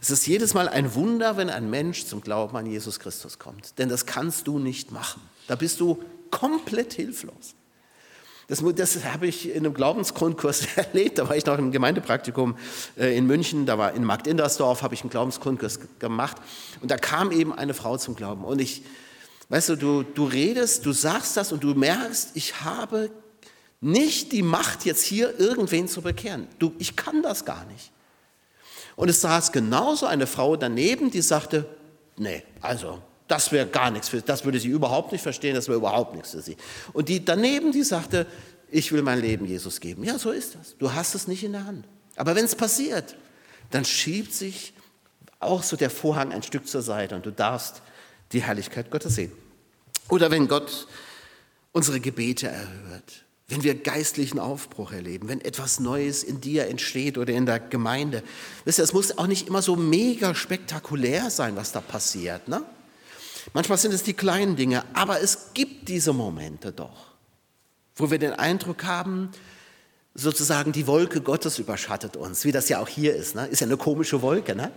Es 0.00 0.10
ist 0.10 0.26
jedes 0.26 0.54
Mal 0.54 0.68
ein 0.68 0.94
Wunder, 0.94 1.36
wenn 1.36 1.50
ein 1.50 1.70
Mensch 1.70 2.06
zum 2.06 2.20
Glauben 2.20 2.56
an 2.56 2.66
Jesus 2.66 3.00
Christus 3.00 3.38
kommt. 3.38 3.78
Denn 3.78 3.88
das 3.88 4.06
kannst 4.06 4.46
du 4.46 4.58
nicht 4.58 4.92
machen. 4.92 5.22
Da 5.46 5.56
bist 5.56 5.80
du 5.80 6.02
komplett 6.30 6.92
hilflos. 6.92 7.54
Das, 8.48 8.62
das 8.76 9.04
habe 9.04 9.26
ich 9.26 9.50
in 9.50 9.58
einem 9.58 9.74
Glaubensgrundkurs 9.74 10.66
erlebt. 10.76 11.18
Da 11.18 11.28
war 11.28 11.36
ich 11.36 11.44
noch 11.44 11.58
im 11.58 11.70
Gemeindepraktikum 11.70 12.56
äh, 12.96 13.16
in 13.16 13.26
München. 13.26 13.66
Da 13.66 13.76
war 13.76 13.92
in 13.92 14.04
Markt 14.04 14.26
Indersdorf, 14.26 14.82
habe 14.82 14.94
ich 14.94 15.02
einen 15.02 15.10
Glaubensgrundkurs 15.10 15.80
gemacht. 15.98 16.36
Und 16.80 16.90
da 16.90 16.96
kam 16.96 17.30
eben 17.30 17.52
eine 17.52 17.74
Frau 17.74 17.98
zum 17.98 18.16
Glauben. 18.16 18.44
Und 18.44 18.60
ich, 18.60 18.82
weißt 19.50 19.70
du, 19.70 19.76
du, 19.76 20.02
du 20.02 20.24
redest, 20.24 20.86
du 20.86 20.92
sagst 20.92 21.36
das 21.36 21.52
und 21.52 21.62
du 21.62 21.74
merkst, 21.74 22.30
ich 22.34 22.62
habe 22.62 23.10
nicht 23.80 24.32
die 24.32 24.42
Macht, 24.42 24.84
jetzt 24.86 25.02
hier 25.02 25.38
irgendwen 25.38 25.86
zu 25.86 26.02
bekehren. 26.02 26.48
Du, 26.58 26.72
ich 26.78 26.96
kann 26.96 27.22
das 27.22 27.44
gar 27.44 27.64
nicht. 27.66 27.92
Und 28.98 29.08
es 29.08 29.20
saß 29.20 29.52
genauso 29.52 30.06
eine 30.06 30.26
Frau 30.26 30.56
daneben, 30.56 31.12
die 31.12 31.20
sagte, 31.20 31.64
nee, 32.16 32.42
also 32.60 33.00
das 33.28 33.52
wäre 33.52 33.68
gar 33.68 33.92
nichts 33.92 34.08
für 34.08 34.20
das 34.20 34.44
würde 34.44 34.58
sie 34.58 34.66
überhaupt 34.66 35.12
nicht 35.12 35.22
verstehen, 35.22 35.54
das 35.54 35.68
wäre 35.68 35.78
überhaupt 35.78 36.16
nichts 36.16 36.32
für 36.32 36.42
sie. 36.42 36.56
Und 36.92 37.08
die 37.08 37.24
daneben, 37.24 37.70
die 37.70 37.84
sagte, 37.84 38.26
ich 38.72 38.90
will 38.90 39.02
mein 39.02 39.20
Leben 39.20 39.46
Jesus 39.46 39.78
geben. 39.78 40.02
Ja, 40.02 40.18
so 40.18 40.32
ist 40.32 40.56
das. 40.56 40.76
Du 40.78 40.92
hast 40.92 41.14
es 41.14 41.28
nicht 41.28 41.44
in 41.44 41.52
der 41.52 41.64
Hand. 41.64 41.86
Aber 42.16 42.34
wenn 42.34 42.44
es 42.44 42.56
passiert, 42.56 43.14
dann 43.70 43.84
schiebt 43.84 44.34
sich 44.34 44.72
auch 45.38 45.62
so 45.62 45.76
der 45.76 45.90
Vorhang 45.90 46.32
ein 46.32 46.42
Stück 46.42 46.66
zur 46.66 46.82
Seite 46.82 47.14
und 47.14 47.24
du 47.24 47.30
darfst 47.30 47.82
die 48.32 48.42
Herrlichkeit 48.42 48.90
Gottes 48.90 49.14
sehen. 49.14 49.30
Oder 50.08 50.32
wenn 50.32 50.48
Gott 50.48 50.88
unsere 51.70 52.00
Gebete 52.00 52.48
erhört, 52.48 53.24
wenn 53.48 53.62
wir 53.62 53.74
geistlichen 53.74 54.38
Aufbruch 54.38 54.92
erleben, 54.92 55.28
wenn 55.28 55.40
etwas 55.40 55.80
Neues 55.80 56.22
in 56.22 56.40
dir 56.40 56.66
entsteht 56.66 57.16
oder 57.16 57.32
in 57.32 57.46
der 57.46 57.58
Gemeinde. 57.58 58.22
Wisst 58.64 58.78
ihr, 58.78 58.84
es 58.84 58.92
muss 58.92 59.16
auch 59.16 59.26
nicht 59.26 59.48
immer 59.48 59.62
so 59.62 59.74
mega 59.74 60.34
spektakulär 60.34 61.30
sein, 61.30 61.56
was 61.56 61.72
da 61.72 61.80
passiert. 61.80 62.46
Ne? 62.46 62.62
Manchmal 63.54 63.78
sind 63.78 63.94
es 63.94 64.02
die 64.02 64.12
kleinen 64.12 64.56
Dinge, 64.56 64.84
aber 64.92 65.22
es 65.22 65.54
gibt 65.54 65.88
diese 65.88 66.12
Momente 66.12 66.72
doch, 66.72 67.12
wo 67.96 68.10
wir 68.10 68.18
den 68.18 68.34
Eindruck 68.34 68.84
haben, 68.84 69.30
sozusagen 70.14 70.72
die 70.72 70.86
Wolke 70.86 71.22
Gottes 71.22 71.58
überschattet 71.58 72.16
uns, 72.16 72.44
wie 72.44 72.52
das 72.52 72.68
ja 72.68 72.80
auch 72.80 72.88
hier 72.88 73.16
ist. 73.16 73.34
Ne? 73.34 73.46
Ist 73.46 73.60
ja 73.60 73.66
eine 73.66 73.78
komische 73.78 74.20
Wolke, 74.20 74.54
ne? 74.54 74.72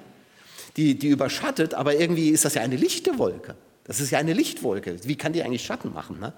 die, 0.77 0.97
die 0.97 1.09
überschattet, 1.09 1.73
aber 1.73 1.95
irgendwie 1.95 2.29
ist 2.29 2.45
das 2.45 2.53
ja 2.53 2.61
eine 2.61 2.77
lichte 2.77 3.17
Wolke. 3.17 3.55
Das 3.83 3.99
ist 3.99 4.11
ja 4.11 4.19
eine 4.19 4.31
Lichtwolke. 4.33 4.95
Wie 5.03 5.17
kann 5.17 5.33
die 5.33 5.43
eigentlich 5.43 5.65
Schatten 5.65 5.91
machen? 5.91 6.19
Ne? 6.19 6.31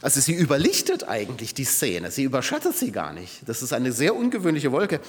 Also 0.00 0.20
sie 0.20 0.34
überlichtet 0.34 1.08
eigentlich 1.08 1.54
die 1.54 1.64
Szene, 1.64 2.10
sie 2.10 2.24
überschattet 2.24 2.76
sie 2.76 2.90
gar 2.90 3.12
nicht. 3.12 3.42
Das 3.46 3.62
ist 3.62 3.72
eine 3.72 3.92
sehr 3.92 4.16
ungewöhnliche 4.16 4.72
Wolke. 4.72 5.00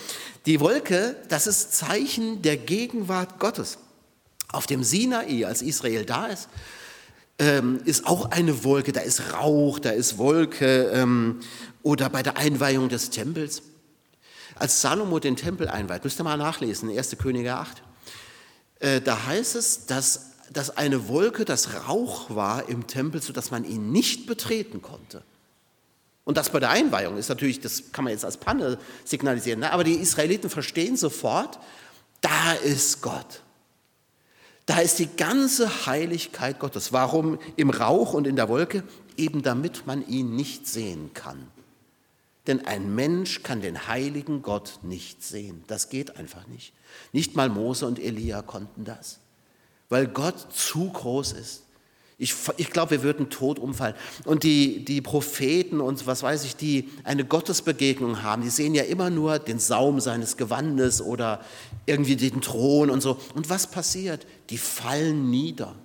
Die 0.46 0.60
Wolke, 0.60 1.16
das 1.30 1.48
ist 1.48 1.74
Zeichen 1.74 2.42
der 2.42 2.58
Gegenwart 2.58 3.40
Gottes. 3.40 3.78
Auf 4.52 4.68
dem 4.68 4.84
Sinai, 4.84 5.46
als 5.46 5.62
Israel 5.62 6.06
da 6.06 6.28
ist, 6.28 6.50
ähm, 7.40 7.82
ist 7.84 8.06
auch 8.06 8.32
eine 8.32 8.64
Wolke, 8.64 8.94
da 8.94 9.02
ist 9.02 9.34
Rauch, 9.34 9.80
da 9.80 9.90
ist 9.90 10.18
Wolke 10.18 10.92
ähm, 10.94 11.42
oder 11.84 12.10
bei 12.10 12.24
der 12.24 12.38
Einweihung 12.38 12.90
des 12.90 13.10
Tempels. 13.10 13.62
Als 14.56 14.82
Salomo 14.82 15.20
den 15.20 15.36
Tempel 15.36 15.68
einweiht, 15.68 16.06
müsst 16.06 16.20
ihr 16.20 16.24
mal 16.24 16.38
nachlesen, 16.38 16.90
1. 16.90 17.18
Könige 17.18 17.56
8, 17.56 17.84
äh, 18.80 19.02
da 19.02 19.26
heißt 19.26 19.56
es, 19.56 19.86
dass, 19.86 20.32
dass 20.52 20.78
eine 20.78 21.08
Wolke 21.08 21.46
das 21.46 21.88
Rauch 21.88 22.30
war 22.30 22.70
im 22.70 22.88
Tempel, 22.88 23.22
sodass 23.22 23.52
man 23.52 23.64
ihn 23.64 23.92
nicht 23.92 24.28
betreten 24.28 24.82
konnte. 24.82 25.24
Und 26.24 26.38
das 26.38 26.50
bei 26.50 26.60
der 26.60 26.72
Einweihung 26.72 27.18
ist 27.18 27.30
natürlich, 27.30 27.60
das 27.60 27.92
kann 27.92 28.04
man 28.04 28.12
jetzt 28.12 28.26
als 28.26 28.38
Panne 28.38 28.80
signalisieren, 29.04 29.60
ne? 29.60 29.72
aber 29.72 29.84
die 29.84 29.96
Israeliten 29.96 30.50
verstehen 30.50 30.98
sofort, 30.98 31.60
da 32.22 32.54
ist 32.54 33.02
Gott. 33.02 33.42
Da 34.66 34.80
ist 34.80 34.98
die 34.98 35.16
ganze 35.16 35.86
Heiligkeit 35.86 36.60
Gottes. 36.60 36.92
Warum 36.92 37.38
im 37.56 37.70
Rauch 37.70 38.14
und 38.14 38.26
in 38.26 38.36
der 38.36 38.50
Wolke? 38.50 38.84
Eben 39.16 39.44
damit 39.44 39.86
man 39.86 40.08
ihn 40.08 40.36
nicht 40.36 40.68
sehen 40.68 41.12
kann. 41.14 41.48
Denn 42.48 42.66
ein 42.66 42.94
Mensch 42.94 43.44
kann 43.44 43.62
den 43.62 43.88
heiligen 43.88 44.42
Gott 44.42 44.80
nicht 44.82 45.24
sehen. 45.24 45.64
Das 45.68 45.90
geht 45.90 46.18
einfach 46.18 46.48
nicht. 46.48 46.74
Nicht 47.12 47.36
mal 47.36 47.50
Mose 47.50 47.86
und 47.86 48.00
Elia 48.00 48.42
konnten 48.42 48.86
das, 48.86 49.20
weil 49.90 50.08
Gott 50.08 50.54
zu 50.54 50.90
groß 50.90 51.34
ist. 51.34 51.64
Ich, 52.18 52.34
ich 52.56 52.70
glaube, 52.72 52.92
wir 52.92 53.04
würden 53.04 53.30
tot 53.30 53.60
umfallen. 53.60 53.96
Und 54.24 54.44
die, 54.44 54.86
die 54.86 55.02
Propheten 55.02 55.82
und 55.82 56.08
was 56.08 56.24
weiß 56.24 56.46
ich, 56.46 56.56
die 56.56 56.90
eine 57.04 57.26
Gottesbegegnung 57.26 58.24
haben, 58.24 58.42
die 58.42 58.50
sehen 58.50 58.74
ja 58.74 58.84
immer 58.84 59.10
nur 59.10 59.38
den 59.38 59.60
Saum 59.60 60.00
seines 60.00 60.38
Gewandes 60.38 61.02
oder 61.02 61.42
irgendwie 61.86 62.16
den 62.16 62.40
Thron 62.40 62.90
und 62.90 63.02
so. 63.02 63.20
Und 63.34 63.50
was 63.50 63.68
passiert? 63.68 64.26
Die 64.50 64.58
fallen 64.58 65.30
nieder. 65.30 65.76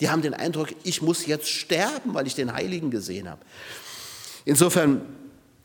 Die 0.00 0.08
haben 0.08 0.22
den 0.22 0.32
Eindruck, 0.32 0.68
ich 0.84 1.02
muss 1.02 1.26
jetzt 1.26 1.48
sterben, 1.50 2.14
weil 2.14 2.26
ich 2.26 2.36
den 2.36 2.52
Heiligen 2.54 2.90
gesehen 2.90 3.28
habe. 3.28 3.42
Insofern 4.44 5.02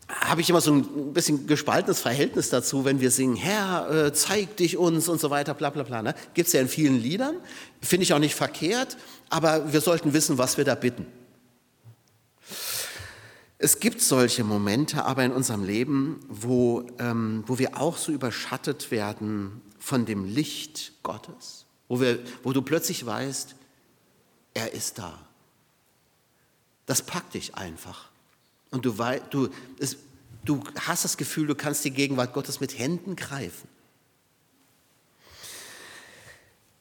habe 0.07 0.41
ich 0.41 0.49
immer 0.49 0.61
so 0.61 0.71
ein 0.73 1.13
bisschen 1.13 1.47
gespaltenes 1.47 1.99
Verhältnis 1.99 2.49
dazu, 2.49 2.85
wenn 2.85 2.99
wir 2.99 3.09
singen, 3.09 3.35
Herr, 3.35 3.89
äh, 3.89 4.13
zeig 4.13 4.55
dich 4.57 4.77
uns 4.77 5.07
und 5.07 5.19
so 5.19 5.29
weiter, 5.29 5.53
bla 5.53 5.71
bla 5.71 5.83
bla. 5.83 6.01
Ne? 6.03 6.13
Gibt 6.33 6.47
es 6.47 6.53
ja 6.53 6.61
in 6.61 6.67
vielen 6.67 7.01
Liedern, 7.01 7.37
finde 7.81 8.03
ich 8.03 8.13
auch 8.13 8.19
nicht 8.19 8.35
verkehrt, 8.35 8.97
aber 9.29 9.73
wir 9.73 9.81
sollten 9.81 10.13
wissen, 10.13 10.37
was 10.37 10.57
wir 10.57 10.65
da 10.65 10.75
bitten. 10.75 11.07
Es 13.57 13.79
gibt 13.79 14.01
solche 14.01 14.43
Momente 14.43 15.05
aber 15.05 15.23
in 15.23 15.31
unserem 15.31 15.63
Leben, 15.63 16.19
wo, 16.27 16.85
ähm, 16.99 17.43
wo 17.47 17.57
wir 17.57 17.81
auch 17.81 17.97
so 17.97 18.11
überschattet 18.11 18.91
werden 18.91 19.61
von 19.79 20.05
dem 20.05 20.25
Licht 20.25 20.93
Gottes, 21.01 21.65
wo, 21.87 21.99
wir, 21.99 22.19
wo 22.43 22.53
du 22.53 22.61
plötzlich 22.61 23.05
weißt, 23.05 23.55
er 24.53 24.73
ist 24.73 24.99
da. 24.99 25.17
Das 26.85 27.01
packt 27.01 27.33
dich 27.33 27.55
einfach. 27.55 28.11
Und 28.75 28.85
du, 28.85 28.93
du, 29.29 29.47
es, 29.79 29.95
du 30.43 30.61
hast 30.81 31.05
das 31.05 31.15
Gefühl, 31.15 31.47
du 31.47 31.55
kannst 31.55 31.85
die 31.85 31.91
Gegenwart 31.91 32.33
Gottes 32.33 32.59
mit 32.59 32.77
Händen 32.77 33.15
greifen. 33.15 33.69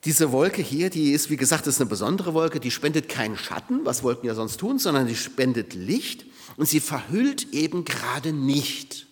Diese 0.04 0.32
Wolke 0.32 0.60
hier, 0.60 0.90
die 0.90 1.12
ist, 1.12 1.30
wie 1.30 1.36
gesagt, 1.36 1.68
ist 1.68 1.80
eine 1.80 1.88
besondere 1.88 2.34
Wolke, 2.34 2.58
die 2.58 2.72
spendet 2.72 3.08
keinen 3.08 3.38
Schatten, 3.38 3.84
was 3.84 4.02
Wolken 4.02 4.26
ja 4.26 4.34
sonst 4.34 4.58
tun, 4.58 4.80
sondern 4.80 5.06
die 5.06 5.14
spendet 5.14 5.72
Licht 5.72 6.26
und 6.56 6.68
sie 6.68 6.80
verhüllt 6.80 7.54
eben 7.54 7.84
gerade 7.84 8.32
nicht. 8.32 9.06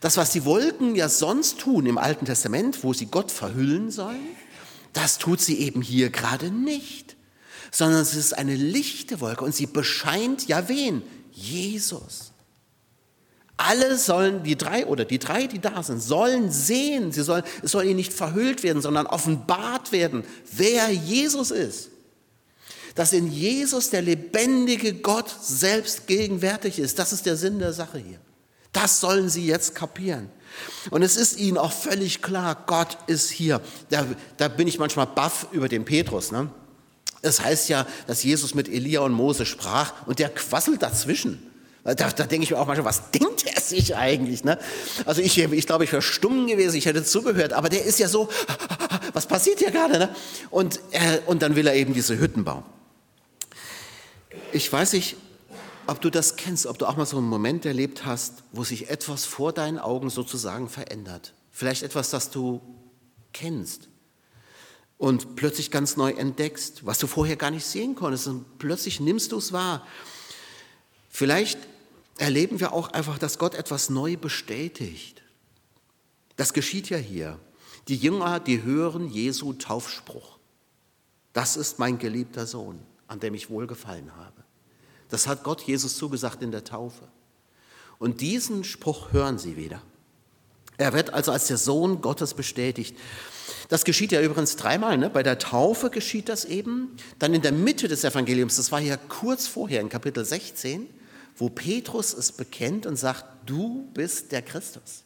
Das, 0.00 0.16
was 0.16 0.32
die 0.32 0.44
Wolken 0.44 0.96
ja 0.96 1.08
sonst 1.08 1.60
tun 1.60 1.86
im 1.86 1.98
Alten 1.98 2.26
Testament, 2.26 2.82
wo 2.82 2.92
sie 2.92 3.06
Gott 3.06 3.30
verhüllen 3.30 3.92
sollen, 3.92 4.26
das 4.92 5.18
tut 5.18 5.40
sie 5.40 5.60
eben 5.60 5.82
hier 5.82 6.10
gerade 6.10 6.50
nicht, 6.50 7.16
sondern 7.70 8.00
es 8.00 8.14
ist 8.14 8.36
eine 8.36 8.56
lichte 8.56 9.20
Wolke 9.20 9.44
und 9.44 9.54
sie 9.54 9.66
bescheint 9.66 10.48
ja 10.48 10.68
wen? 10.68 11.02
Jesus. 11.38 12.32
Alle 13.56 13.98
sollen, 13.98 14.44
die 14.44 14.56
drei 14.56 14.86
oder 14.86 15.04
die 15.04 15.18
drei, 15.18 15.46
die 15.46 15.58
da 15.58 15.82
sind, 15.82 16.00
sollen 16.00 16.50
sehen, 16.50 17.10
sie 17.10 17.22
sollen, 17.22 17.42
es 17.62 17.72
soll 17.72 17.84
ihnen 17.84 17.96
nicht 17.96 18.12
verhüllt 18.12 18.62
werden, 18.62 18.80
sondern 18.80 19.06
offenbart 19.06 19.90
werden, 19.90 20.24
wer 20.52 20.90
Jesus 20.90 21.50
ist. 21.50 21.90
Dass 22.94 23.12
in 23.12 23.30
Jesus 23.30 23.90
der 23.90 24.02
lebendige 24.02 24.94
Gott 24.94 25.34
selbst 25.42 26.06
gegenwärtig 26.06 26.78
ist. 26.78 26.98
Das 26.98 27.12
ist 27.12 27.26
der 27.26 27.36
Sinn 27.36 27.58
der 27.58 27.72
Sache 27.72 27.98
hier. 27.98 28.20
Das 28.72 29.00
sollen 29.00 29.28
sie 29.28 29.46
jetzt 29.46 29.74
kapieren. 29.74 30.30
Und 30.90 31.02
es 31.02 31.16
ist 31.16 31.38
ihnen 31.38 31.58
auch 31.58 31.72
völlig 31.72 32.22
klar, 32.22 32.64
Gott 32.66 32.96
ist 33.06 33.30
hier. 33.30 33.60
Da, 33.90 34.06
da 34.36 34.48
bin 34.48 34.68
ich 34.68 34.78
manchmal 34.78 35.06
baff 35.06 35.48
über 35.52 35.68
den 35.68 35.84
Petrus. 35.84 36.32
Ne? 36.32 36.50
Es 37.22 37.40
heißt 37.40 37.68
ja, 37.68 37.86
dass 38.06 38.22
Jesus 38.22 38.54
mit 38.54 38.68
Elia 38.68 39.00
und 39.00 39.12
Mose 39.12 39.44
sprach 39.44 39.92
und 40.06 40.18
der 40.18 40.28
quasselt 40.28 40.82
dazwischen. 40.82 41.42
Da, 41.84 41.94
da 41.94 42.24
denke 42.24 42.44
ich 42.44 42.50
mir 42.50 42.58
auch 42.58 42.66
manchmal, 42.66 42.84
was 42.84 43.10
denkt 43.10 43.46
er 43.46 43.60
sich 43.60 43.96
eigentlich? 43.96 44.44
Ne? 44.44 44.58
Also 45.06 45.22
ich, 45.22 45.38
ich 45.38 45.66
glaube, 45.66 45.84
ich 45.84 45.92
wäre 45.92 46.02
stumm 46.02 46.46
gewesen, 46.46 46.76
ich 46.76 46.86
hätte 46.86 47.02
zugehört, 47.02 47.52
aber 47.52 47.68
der 47.68 47.84
ist 47.84 47.98
ja 47.98 48.08
so, 48.08 48.28
was 49.14 49.26
passiert 49.26 49.58
hier 49.58 49.70
gerade? 49.70 49.98
Ne? 49.98 50.14
Und, 50.50 50.80
äh, 50.90 51.20
und 51.26 51.40
dann 51.42 51.56
will 51.56 51.66
er 51.66 51.74
eben 51.74 51.94
diese 51.94 52.18
Hütten 52.18 52.44
bauen. 52.44 52.64
Ich 54.52 54.70
weiß 54.70 54.92
nicht, 54.92 55.16
ob 55.86 56.00
du 56.00 56.10
das 56.10 56.36
kennst, 56.36 56.66
ob 56.66 56.78
du 56.78 56.86
auch 56.86 56.96
mal 56.96 57.06
so 57.06 57.16
einen 57.16 57.26
Moment 57.26 57.64
erlebt 57.64 58.04
hast, 58.04 58.42
wo 58.52 58.64
sich 58.64 58.90
etwas 58.90 59.24
vor 59.24 59.52
deinen 59.52 59.78
Augen 59.78 60.10
sozusagen 60.10 60.68
verändert. 60.68 61.32
Vielleicht 61.50 61.82
etwas, 61.82 62.10
das 62.10 62.30
du 62.30 62.60
kennst 63.32 63.87
und 64.98 65.36
plötzlich 65.36 65.70
ganz 65.70 65.96
neu 65.96 66.10
entdeckst, 66.10 66.84
was 66.84 66.98
du 66.98 67.06
vorher 67.06 67.36
gar 67.36 67.50
nicht 67.50 67.64
sehen 67.64 67.94
konntest 67.94 68.26
und 68.26 68.58
plötzlich 68.58 69.00
nimmst 69.00 69.32
du 69.32 69.38
es 69.38 69.52
wahr. 69.52 69.86
Vielleicht 71.08 71.58
erleben 72.18 72.60
wir 72.60 72.72
auch 72.72 72.88
einfach, 72.92 73.18
dass 73.18 73.38
Gott 73.38 73.54
etwas 73.54 73.90
neu 73.90 74.16
bestätigt. 74.16 75.22
Das 76.36 76.52
geschieht 76.52 76.90
ja 76.90 76.98
hier. 76.98 77.38
Die 77.86 77.96
Jünger, 77.96 78.40
die 78.40 78.62
hören 78.62 79.08
Jesu 79.08 79.54
Taufspruch. 79.54 80.38
Das 81.32 81.56
ist 81.56 81.78
mein 81.78 81.98
geliebter 81.98 82.46
Sohn, 82.46 82.80
an 83.06 83.20
dem 83.20 83.34
ich 83.34 83.50
wohlgefallen 83.50 84.14
habe. 84.16 84.44
Das 85.08 85.26
hat 85.26 85.42
Gott 85.44 85.62
Jesus 85.62 85.96
zugesagt 85.96 86.42
in 86.42 86.50
der 86.50 86.64
Taufe. 86.64 87.08
Und 87.98 88.20
diesen 88.20 88.64
Spruch 88.64 89.12
hören 89.12 89.38
sie 89.38 89.56
wieder. 89.56 89.80
Er 90.76 90.92
wird 90.92 91.12
also 91.12 91.32
als 91.32 91.46
der 91.46 91.56
Sohn 91.56 92.00
Gottes 92.00 92.34
bestätigt. 92.34 92.96
Das 93.68 93.84
geschieht 93.84 94.12
ja 94.12 94.20
übrigens 94.20 94.56
dreimal. 94.56 94.98
Ne? 94.98 95.10
Bei 95.10 95.22
der 95.22 95.38
Taufe 95.38 95.90
geschieht 95.90 96.28
das 96.28 96.44
eben. 96.44 96.96
Dann 97.18 97.34
in 97.34 97.42
der 97.42 97.52
Mitte 97.52 97.88
des 97.88 98.04
Evangeliums, 98.04 98.56
das 98.56 98.72
war 98.72 98.80
ja 98.80 98.96
kurz 98.96 99.46
vorher 99.46 99.80
in 99.80 99.88
Kapitel 99.88 100.24
16, 100.24 100.88
wo 101.36 101.48
Petrus 101.48 102.12
es 102.14 102.32
bekennt 102.32 102.86
und 102.86 102.96
sagt, 102.96 103.24
du 103.46 103.88
bist 103.94 104.32
der 104.32 104.42
Christus. 104.42 105.04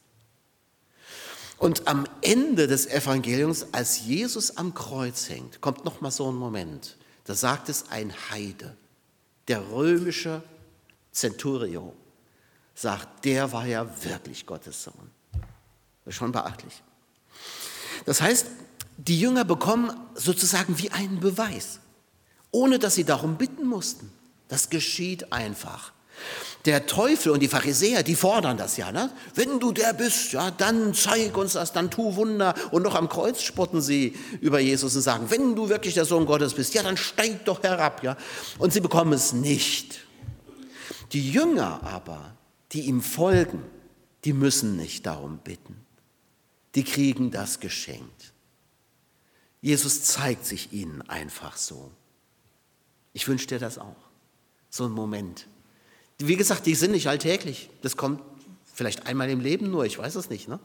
Und 1.59 1.87
am 1.87 2.07
Ende 2.23 2.67
des 2.67 2.87
Evangeliums, 2.87 3.67
als 3.73 4.05
Jesus 4.05 4.57
am 4.57 4.75
Kreuz 4.75 5.29
hängt, 5.29 5.61
kommt 5.61 5.85
noch 5.85 6.01
mal 6.01 6.11
so 6.11 6.31
ein 6.31 6.35
Moment. 6.35 6.97
Da 7.25 7.35
sagt 7.35 7.69
es 7.69 7.89
ein 7.91 8.13
Heide, 8.31 8.77
der 9.47 9.71
römische 9.71 10.43
Centurio, 11.13 11.95
sagt, 12.75 13.25
der 13.25 13.53
war 13.53 13.67
ja 13.67 13.87
wirklich 14.05 14.45
Gottes 14.45 14.83
Sohn. 14.83 15.11
Das 16.05 16.15
ist 16.15 16.17
schon 16.17 16.33
beachtlich. 16.33 16.83
Das 18.05 18.21
heißt, 18.21 18.47
die 18.97 19.19
Jünger 19.19 19.45
bekommen 19.45 19.93
sozusagen 20.15 20.79
wie 20.79 20.91
einen 20.91 21.21
Beweis, 21.21 21.81
ohne 22.51 22.79
dass 22.79 22.95
sie 22.95 23.05
darum 23.05 23.37
bitten 23.37 23.67
mussten. 23.67 24.11
Das 24.49 24.71
geschieht 24.71 25.33
einfach. 25.33 25.93
Der 26.65 26.87
Teufel 26.87 27.33
und 27.33 27.41
die 27.41 27.49
Pharisäer, 27.49 28.03
die 28.05 28.15
fordern 28.15 28.57
das 28.57 28.77
ja. 28.77 28.93
Ne? 28.93 29.11
Wenn 29.35 29.59
du 29.59 29.73
der 29.73 29.93
bist, 29.95 30.33
ja, 30.33 30.51
dann 30.53 30.95
zeig 30.95 31.37
uns 31.37 31.55
das, 31.55 31.73
dann 31.73 31.91
tu 31.91 32.15
Wunder. 32.15 32.55
Und 32.71 32.83
noch 32.83 32.95
am 32.95 33.09
Kreuz 33.09 33.43
spotten 33.43 33.81
sie 33.81 34.15
über 34.41 34.61
Jesus 34.61 34.95
und 34.95 35.03
sagen, 35.03 35.31
wenn 35.31 35.57
du 35.57 35.69
wirklich 35.69 35.95
der 35.95 36.05
Sohn 36.05 36.27
Gottes 36.27 36.55
bist, 36.55 36.75
ja, 36.75 36.83
dann 36.83 36.97
steig 36.97 37.45
doch 37.47 37.63
herab. 37.63 38.05
Ja? 38.05 38.17
Und 38.59 38.73
sie 38.73 38.81
bekommen 38.81 39.13
es 39.13 39.33
nicht. 39.33 40.01
Die 41.13 41.33
Jünger 41.33 41.81
aber, 41.83 42.35
die 42.73 42.83
ihm 42.83 43.03
folgen, 43.03 43.65
die 44.25 44.33
müssen 44.33 44.77
nicht 44.77 45.07
darum 45.07 45.39
bitten. 45.39 45.85
Die 46.75 46.85
kriegen 46.85 47.31
das 47.31 47.61
geschenkt. 47.61 48.33
Jesus 49.61 50.05
zeigt 50.05 50.45
sich 50.45 50.73
ihnen 50.73 51.03
einfach 51.03 51.57
so. 51.57 51.93
Ich 53.13 53.29
wünsche 53.29 53.47
dir 53.47 53.59
das 53.59 53.79
auch. 53.79 53.97
So 54.71 54.85
ein 54.85 54.93
Moment. 54.93 55.47
Wie 56.19 56.37
gesagt, 56.37 56.67
die 56.67 56.75
sind 56.75 56.93
nicht 56.93 57.09
alltäglich. 57.09 57.71
Das 57.83 57.97
kommt 57.97 58.23
vielleicht 58.73 59.07
einmal 59.07 59.29
im 59.31 59.41
Leben 59.41 59.71
nur, 59.71 59.85
ich 59.85 59.99
weiß 59.99 60.15
es 60.15 60.31
nicht. 60.31 60.49
Ne? 60.49 60.59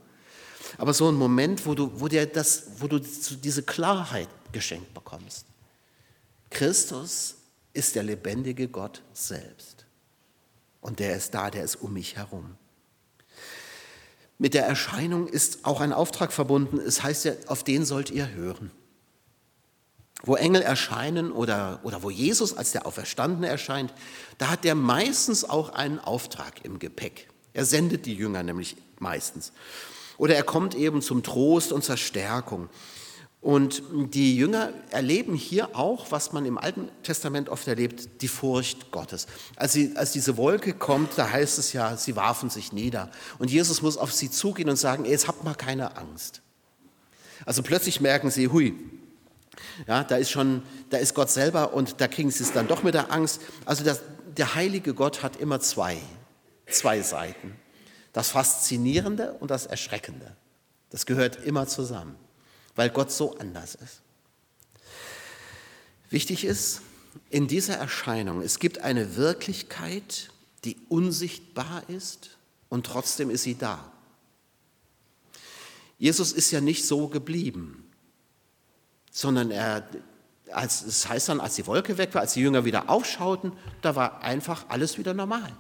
Aber 0.78 0.94
so 0.94 1.10
ein 1.10 1.16
Moment, 1.16 1.66
wo 1.66 1.76
du, 1.76 1.92
wo, 2.00 2.08
dir 2.08 2.26
das, 2.26 2.64
wo 2.78 2.88
du 2.88 3.00
diese 3.00 3.64
Klarheit 3.64 4.30
geschenkt 4.52 4.94
bekommst. 4.94 5.46
Christus 6.50 7.36
ist 7.74 7.96
der 7.96 8.04
lebendige 8.04 8.68
Gott 8.68 9.04
selbst. 9.14 9.86
Und 10.82 11.00
der 11.00 11.16
ist 11.18 11.34
da, 11.34 11.52
der 11.52 11.64
ist 11.64 11.76
um 11.76 11.94
mich 11.94 12.16
herum. 12.16 12.56
Mit 14.38 14.54
der 14.54 14.66
Erscheinung 14.66 15.28
ist 15.28 15.66
auch 15.66 15.82
ein 15.82 15.94
Auftrag 15.94 16.32
verbunden. 16.32 16.80
Es 16.80 17.02
heißt 17.02 17.26
ja, 17.26 17.32
auf 17.48 17.64
den 17.64 17.86
sollt 17.86 18.12
ihr 18.12 18.30
hören. 18.30 18.72
Wo 20.24 20.36
Engel 20.36 20.62
erscheinen 20.62 21.32
oder, 21.32 21.80
oder 21.84 22.04
wo 22.04 22.10
Jesus 22.10 22.56
als 22.56 22.72
der 22.72 22.86
Auferstandene 22.86 23.48
erscheint, 23.48 23.94
da 24.38 24.50
hat 24.50 24.66
er 24.66 24.76
meistens 24.76 25.44
auch 25.44 25.70
einen 25.70 26.00
Auftrag 26.00 26.64
im 26.64 26.80
Gepäck. 26.80 27.28
Er 27.54 27.66
sendet 27.66 28.06
die 28.06 28.14
Jünger 28.14 28.44
nämlich 28.44 28.78
meistens. 29.00 29.52
Oder 30.18 30.36
er 30.36 30.44
kommt 30.44 30.76
eben 30.76 31.02
zum 31.02 31.24
Trost 31.24 31.72
und 31.72 31.84
zur 31.84 31.98
Stärkung. 31.98 32.70
Und 33.48 33.82
die 34.14 34.36
Jünger 34.36 34.74
erleben 34.90 35.34
hier 35.34 35.74
auch, 35.74 36.12
was 36.12 36.34
man 36.34 36.44
im 36.44 36.58
Alten 36.58 36.90
Testament 37.02 37.48
oft 37.48 37.66
erlebt, 37.66 38.22
die 38.22 38.28
Furcht 38.28 38.92
Gottes. 38.92 39.26
Als, 39.56 39.72
sie, 39.72 39.94
als 39.96 40.12
diese 40.12 40.36
Wolke 40.36 40.74
kommt, 40.74 41.18
da 41.18 41.32
heißt 41.32 41.58
es 41.58 41.72
ja, 41.72 41.96
sie 41.96 42.18
warfen 42.18 42.50
sich 42.50 42.74
nieder. 42.74 43.10
Und 43.40 43.50
Jesus 43.50 43.82
muss 43.82 43.96
auf 43.96 44.12
sie 44.12 44.30
zugehen 44.30 44.70
und 44.70 44.76
sagen, 44.76 45.06
jetzt 45.06 45.30
habt 45.30 45.46
mal 45.46 45.56
keine 45.56 45.96
Angst. 45.96 46.42
Also 47.46 47.64
plötzlich 47.64 48.02
merken 48.02 48.32
sie, 48.32 48.50
hui, 48.50 48.74
ja, 49.88 50.04
da 50.04 50.18
ist 50.18 50.30
schon, 50.30 50.62
da 50.90 50.98
ist 50.98 51.14
Gott 51.14 51.30
selber 51.30 51.74
und 51.74 52.02
da 52.02 52.10
kriegen 52.10 52.32
sie 52.32 52.44
es 52.44 52.52
dann 52.52 52.68
doch 52.68 52.84
mit 52.84 52.96
der 52.96 53.14
Angst. 53.14 53.40
Also 53.64 53.86
das, 53.86 54.02
der 54.36 54.56
heilige 54.56 54.94
Gott 54.94 55.24
hat 55.24 55.38
immer 55.38 55.62
zwei, 55.62 55.98
zwei 56.70 57.00
Seiten. 57.00 57.56
Das 58.12 58.32
Faszinierende 58.32 59.38
und 59.40 59.52
das 59.52 59.68
Erschreckende. 59.68 60.36
Das 60.90 61.06
gehört 61.06 61.38
immer 61.46 61.66
zusammen 61.66 62.18
weil 62.78 62.90
Gott 62.90 63.12
so 63.12 63.38
anders 63.38 63.76
ist. 63.76 64.02
Wichtig 66.10 66.46
ist, 66.46 66.82
in 67.30 67.48
dieser 67.48 67.76
Erscheinung, 67.76 68.42
es 68.42 68.60
gibt 68.60 68.80
eine 68.80 69.18
Wirklichkeit, 69.18 70.30
die 70.64 70.78
unsichtbar 70.88 71.84
ist 71.90 72.38
und 72.70 72.86
trotzdem 72.86 73.30
ist 73.30 73.44
sie 73.44 73.56
da. 73.56 73.92
Jesus 75.98 76.32
ist 76.32 76.52
ja 76.52 76.62
nicht 76.62 76.86
so 76.86 77.08
geblieben, 77.08 77.92
sondern 79.12 79.50
er, 79.50 79.88
als, 80.52 80.84
es 80.84 81.10
heißt 81.10 81.30
dann, 81.30 81.42
als 81.42 81.56
die 81.56 81.66
Wolke 81.66 81.98
weg 81.98 82.14
war, 82.14 82.22
als 82.22 82.34
die 82.34 82.42
Jünger 82.42 82.64
wieder 82.64 82.90
aufschauten, 82.90 83.52
da 83.82 83.96
war 83.96 84.22
einfach 84.22 84.66
alles 84.70 85.00
wieder 85.00 85.16
normal. 85.16 85.52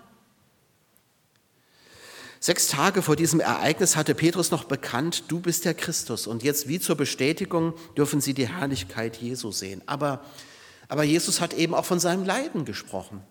Sechs 2.39 2.67
Tage 2.67 3.01
vor 3.01 3.15
diesem 3.15 3.39
Ereignis 3.39 3.95
hatte 3.95 4.13
Petrus 4.13 4.51
noch 4.51 4.65
bekannt, 4.65 5.23
du 5.27 5.39
bist 5.39 5.65
der 5.65 5.73
Christus. 5.73 6.27
Und 6.27 6.43
jetzt 6.43 6.67
wie 6.67 6.79
zur 6.79 6.95
Bestätigung 6.95 7.73
dürfen 7.97 8.21
sie 8.21 8.33
die 8.33 8.47
Herrlichkeit 8.47 9.17
Jesu 9.17 9.51
sehen. 9.51 9.81
Aber, 9.85 10.23
aber 10.87 11.03
Jesus 11.03 11.41
hat 11.41 11.53
eben 11.53 11.73
auch 11.73 11.85
von 11.85 11.99
seinem 11.99 12.25
Leiden 12.25 12.65
gesprochen. 12.65 13.21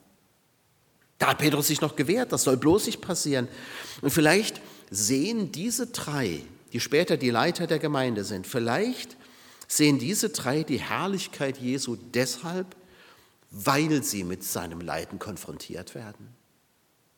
Da 1.19 1.29
hat 1.29 1.38
Petrus 1.38 1.69
sich 1.69 1.81
noch 1.81 1.97
gewehrt, 1.97 2.33
das 2.33 2.42
soll 2.42 2.57
bloß 2.57 2.87
nicht 2.87 3.01
passieren. 3.01 3.49
Und 4.03 4.11
vielleicht 4.11 4.61
sehen 4.90 5.53
diese 5.53 5.87
drei, 5.87 6.42
die 6.73 6.81
später 6.81 7.16
die 7.16 7.31
Leiter 7.31 7.66
der 7.66 7.79
Gemeinde 7.79 8.25
sind, 8.25 8.47
vielleicht 8.47 9.16
sehen 9.69 9.99
diese 9.99 10.29
drei 10.29 10.62
die 10.62 10.81
Herrlichkeit 10.81 11.59
Jesu 11.59 11.97
deshalb, 11.97 12.77
weil 13.51 14.03
sie 14.03 14.25
mit 14.25 14.45
seinem 14.45 14.81
Leiden 14.81 15.19
konfrontiert 15.19 15.95
werden 15.95 16.37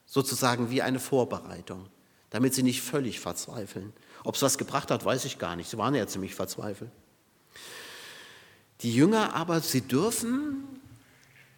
sozusagen 0.09 0.71
wie 0.71 0.83
eine 0.83 0.99
Vorbereitung, 0.99 1.87
damit 2.31 2.55
sie 2.55 2.63
nicht 2.63 2.83
völlig 2.83 3.21
verzweifeln. 3.21 3.93
Ob 4.25 4.35
es 4.35 4.43
was 4.43 4.59
gebracht 4.59 4.91
hat, 4.91 5.05
weiß 5.05 5.27
ich 5.27 5.39
gar 5.39 5.55
nicht. 5.55 5.71
Sie 5.71 5.79
waren 5.79 5.95
ja 5.95 6.07
ziemlich 6.07 6.35
verzweifelt. 6.35 6.91
Die 8.81 8.95
Jünger 8.95 9.35
aber, 9.35 9.61
sie 9.61 9.83
dürfen 9.83 10.65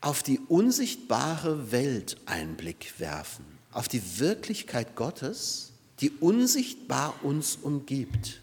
auf 0.01 0.23
die 0.23 0.41
unsichtbare 0.41 1.71
Welt 1.71 2.17
einen 2.27 2.57
Blick 2.57 2.95
werfen, 2.99 3.45
auf 3.73 3.87
die 3.87 4.19
Wirklichkeit 4.19 4.97
Gottes, 4.97 5.73
die 6.01 6.11
unsichtbar 6.11 7.15
uns 7.23 7.57
umgibt. 7.57 8.41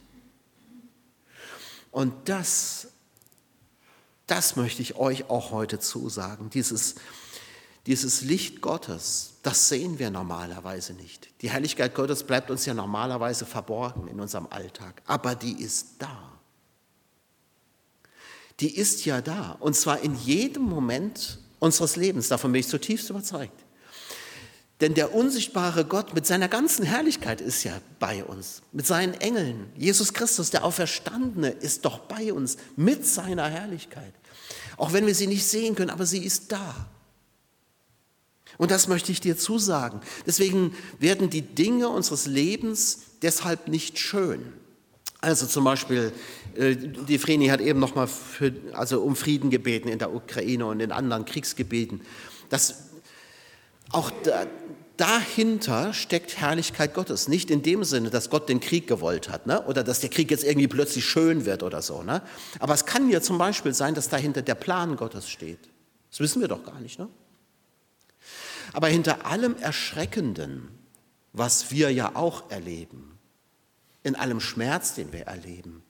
Und 1.91 2.13
das, 2.26 2.89
das 4.28 4.56
möchte 4.56 4.84
ich 4.84 4.96
euch 4.96 5.30
auch 5.30 5.52
heute 5.52 5.80
zusagen, 5.80 6.52
dieses 6.52 6.96
dieses 7.88 8.21
Licht 8.21 8.60
Gottes, 8.60 9.36
das 9.43 9.69
sehen 9.69 9.97
wir 9.97 10.12
normalerweise 10.12 10.93
nicht. 10.93 11.30
Die 11.41 11.50
Herrlichkeit 11.50 11.95
Gottes 11.95 12.23
bleibt 12.23 12.52
uns 12.52 12.65
ja 12.65 12.73
normalerweise 12.73 13.45
verborgen 13.45 14.10
in 14.10 14.19
unserem 14.19 14.47
Alltag, 14.50 15.02
aber 15.06 15.36
die 15.36 15.62
ist 15.62 15.95
da. 16.00 16.34
Die 18.60 18.76
ist 18.76 19.06
ja 19.06 19.21
da 19.21 19.56
und 19.62 19.76
zwar 19.76 20.02
in 20.02 20.15
jedem 20.15 20.63
Moment 20.63 21.39
unseres 21.60 21.95
Lebens, 21.95 22.28
davon 22.28 22.52
bin 22.52 22.60
ich 22.60 22.67
zutiefst 22.67 23.10
überzeugt. 23.10 23.63
Denn 24.82 24.93
der 24.93 25.15
unsichtbare 25.15 25.86
Gott 25.86 26.13
mit 26.13 26.28
seiner 26.28 26.50
ganzen 26.50 26.86
Herrlichkeit 26.86 27.39
ist 27.39 27.63
ja 27.63 27.80
bei 28.00 28.23
uns, 28.23 28.62
mit 28.73 28.86
seinen 28.86 29.13
Engeln. 29.15 29.71
Jesus 29.76 30.13
Christus, 30.13 30.52
der 30.52 30.65
Auferstandene, 30.65 31.50
ist 31.50 31.86
doch 31.86 32.00
bei 32.00 32.32
uns 32.34 32.58
mit 32.76 33.06
seiner 33.06 33.47
Herrlichkeit. 33.50 34.13
Auch 34.76 34.93
wenn 34.93 35.08
wir 35.08 35.15
sie 35.15 35.26
nicht 35.26 35.47
sehen 35.47 35.73
können, 35.73 35.89
aber 35.89 36.06
sie 36.06 36.23
ist 36.23 36.52
da. 36.52 36.88
Und 38.58 38.72
das 38.72 38.88
möchte 38.88 39.12
ich 39.12 39.22
dir 39.22 39.38
zusagen. 39.38 40.02
Deswegen 40.26 40.76
werden 41.00 41.30
die 41.30 41.41
Dinge 41.41 41.89
unseres 41.89 42.26
Lebens 42.26 43.00
deshalb 43.22 43.67
nicht 43.67 44.00
schön. 44.00 44.54
Also 45.20 45.48
zum 45.48 45.63
Beispiel, 45.63 46.12
äh, 46.56 46.76
die 46.76 47.17
Vreni 47.17 47.48
hat 47.48 47.62
eben 47.62 47.80
nochmal 47.80 48.08
also 48.74 49.02
um 49.02 49.15
Frieden 49.15 49.50
gebeten 49.50 49.89
in 49.89 50.00
der 50.00 50.13
Ukraine 50.13 50.65
und 50.65 50.80
in 50.80 50.91
anderen 50.91 51.26
Kriegsgebieten. 51.26 52.02
Das, 52.50 52.89
auch 53.91 54.12
da, 54.24 54.46
dahinter 54.98 55.93
steckt 55.93 56.38
Herrlichkeit 56.38 56.93
Gottes. 56.93 57.28
Nicht 57.28 57.50
in 57.50 57.62
dem 57.62 57.84
Sinne, 57.84 58.10
dass 58.10 58.30
Gott 58.30 58.50
den 58.50 58.60
Krieg 58.60 58.88
gewollt 58.88 59.30
hat 59.30 59.48
ne? 59.48 59.63
oder 59.65 59.84
dass 59.84 60.02
der 60.02 60.10
Krieg 60.10 60.30
jetzt 60.30 60.43
irgendwie 60.43 60.67
plötzlich 60.67 61.06
schön 61.06 61.46
wird 61.46 61.63
oder 61.63 61.82
so. 61.82 62.04
Ne? 62.04 62.22
Aber 62.60 62.74
es 62.74 62.86
kann 62.86 63.10
ja 63.10 63.22
zum 63.22 63.38
Beispiel 63.38 63.74
sein, 63.74 63.96
dass 63.96 64.10
dahinter 64.10 64.41
der 64.41 64.56
Plan 64.56 64.98
Gottes 64.98 65.30
steht. 65.30 65.60
Das 66.10 66.20
wissen 66.20 66.41
wir 66.41 66.48
doch 66.48 66.63
gar 66.63 66.80
nicht. 66.80 67.00
Ne? 67.00 67.08
Aber 68.73 68.88
hinter 68.88 69.25
allem 69.25 69.56
Erschreckenden, 69.58 70.69
was 71.34 71.71
wir 71.71 71.91
ja 71.91 72.15
auch 72.15 72.49
erleben, 72.49 73.17
in 74.03 74.15
allem 74.15 74.39
Schmerz, 74.39 74.95
den 74.95 75.12
wir 75.12 75.27
erleben, 75.27 75.84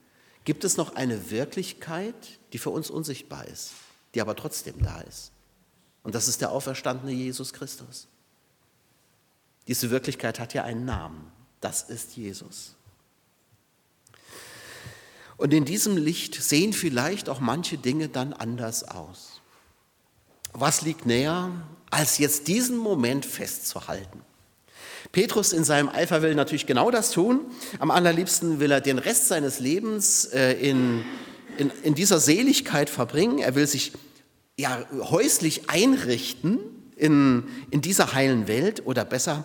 gibt 0.44 0.64
es 0.64 0.76
noch 0.76 0.94
eine 0.94 1.30
Wirklichkeit, 1.30 2.40
die 2.52 2.58
für 2.58 2.70
uns 2.70 2.90
unsichtbar 2.90 3.46
ist, 3.46 3.72
die 4.14 4.20
aber 4.20 4.34
trotzdem 4.34 4.82
da 4.82 5.00
ist. 5.02 5.32
Und 6.02 6.14
das 6.14 6.26
ist 6.26 6.40
der 6.40 6.52
auferstandene 6.52 7.12
Jesus 7.12 7.52
Christus. 7.52 8.08
Diese 9.66 9.90
Wirklichkeit 9.90 10.40
hat 10.40 10.54
ja 10.54 10.64
einen 10.64 10.86
Namen. 10.86 11.30
Das 11.60 11.82
ist 11.82 12.16
Jesus. 12.16 12.74
Und 15.36 15.52
in 15.52 15.64
diesem 15.64 15.96
Licht 15.96 16.34
sehen 16.34 16.72
vielleicht 16.72 17.28
auch 17.28 17.40
manche 17.40 17.78
Dinge 17.78 18.08
dann 18.08 18.32
anders 18.32 18.84
aus. 18.84 19.37
Was 20.60 20.82
liegt 20.82 21.06
näher, 21.06 21.50
als 21.90 22.18
jetzt 22.18 22.48
diesen 22.48 22.76
Moment 22.78 23.24
festzuhalten? 23.24 24.22
Petrus 25.12 25.52
in 25.52 25.64
seinem 25.64 25.88
Eifer 25.88 26.22
will 26.22 26.34
natürlich 26.34 26.66
genau 26.66 26.90
das 26.90 27.12
tun. 27.12 27.42
Am 27.78 27.90
allerliebsten 27.90 28.58
will 28.58 28.72
er 28.72 28.80
den 28.80 28.98
Rest 28.98 29.28
seines 29.28 29.60
Lebens 29.60 30.24
äh, 30.26 30.52
in, 30.54 31.04
in, 31.56 31.70
in 31.82 31.94
dieser 31.94 32.18
Seligkeit 32.18 32.90
verbringen. 32.90 33.38
Er 33.38 33.54
will 33.54 33.66
sich 33.66 33.92
ja, 34.58 34.84
häuslich 34.90 35.70
einrichten 35.70 36.58
in, 36.96 37.44
in 37.70 37.80
dieser 37.80 38.12
heilen 38.12 38.48
Welt 38.48 38.84
oder 38.84 39.04
besser, 39.04 39.44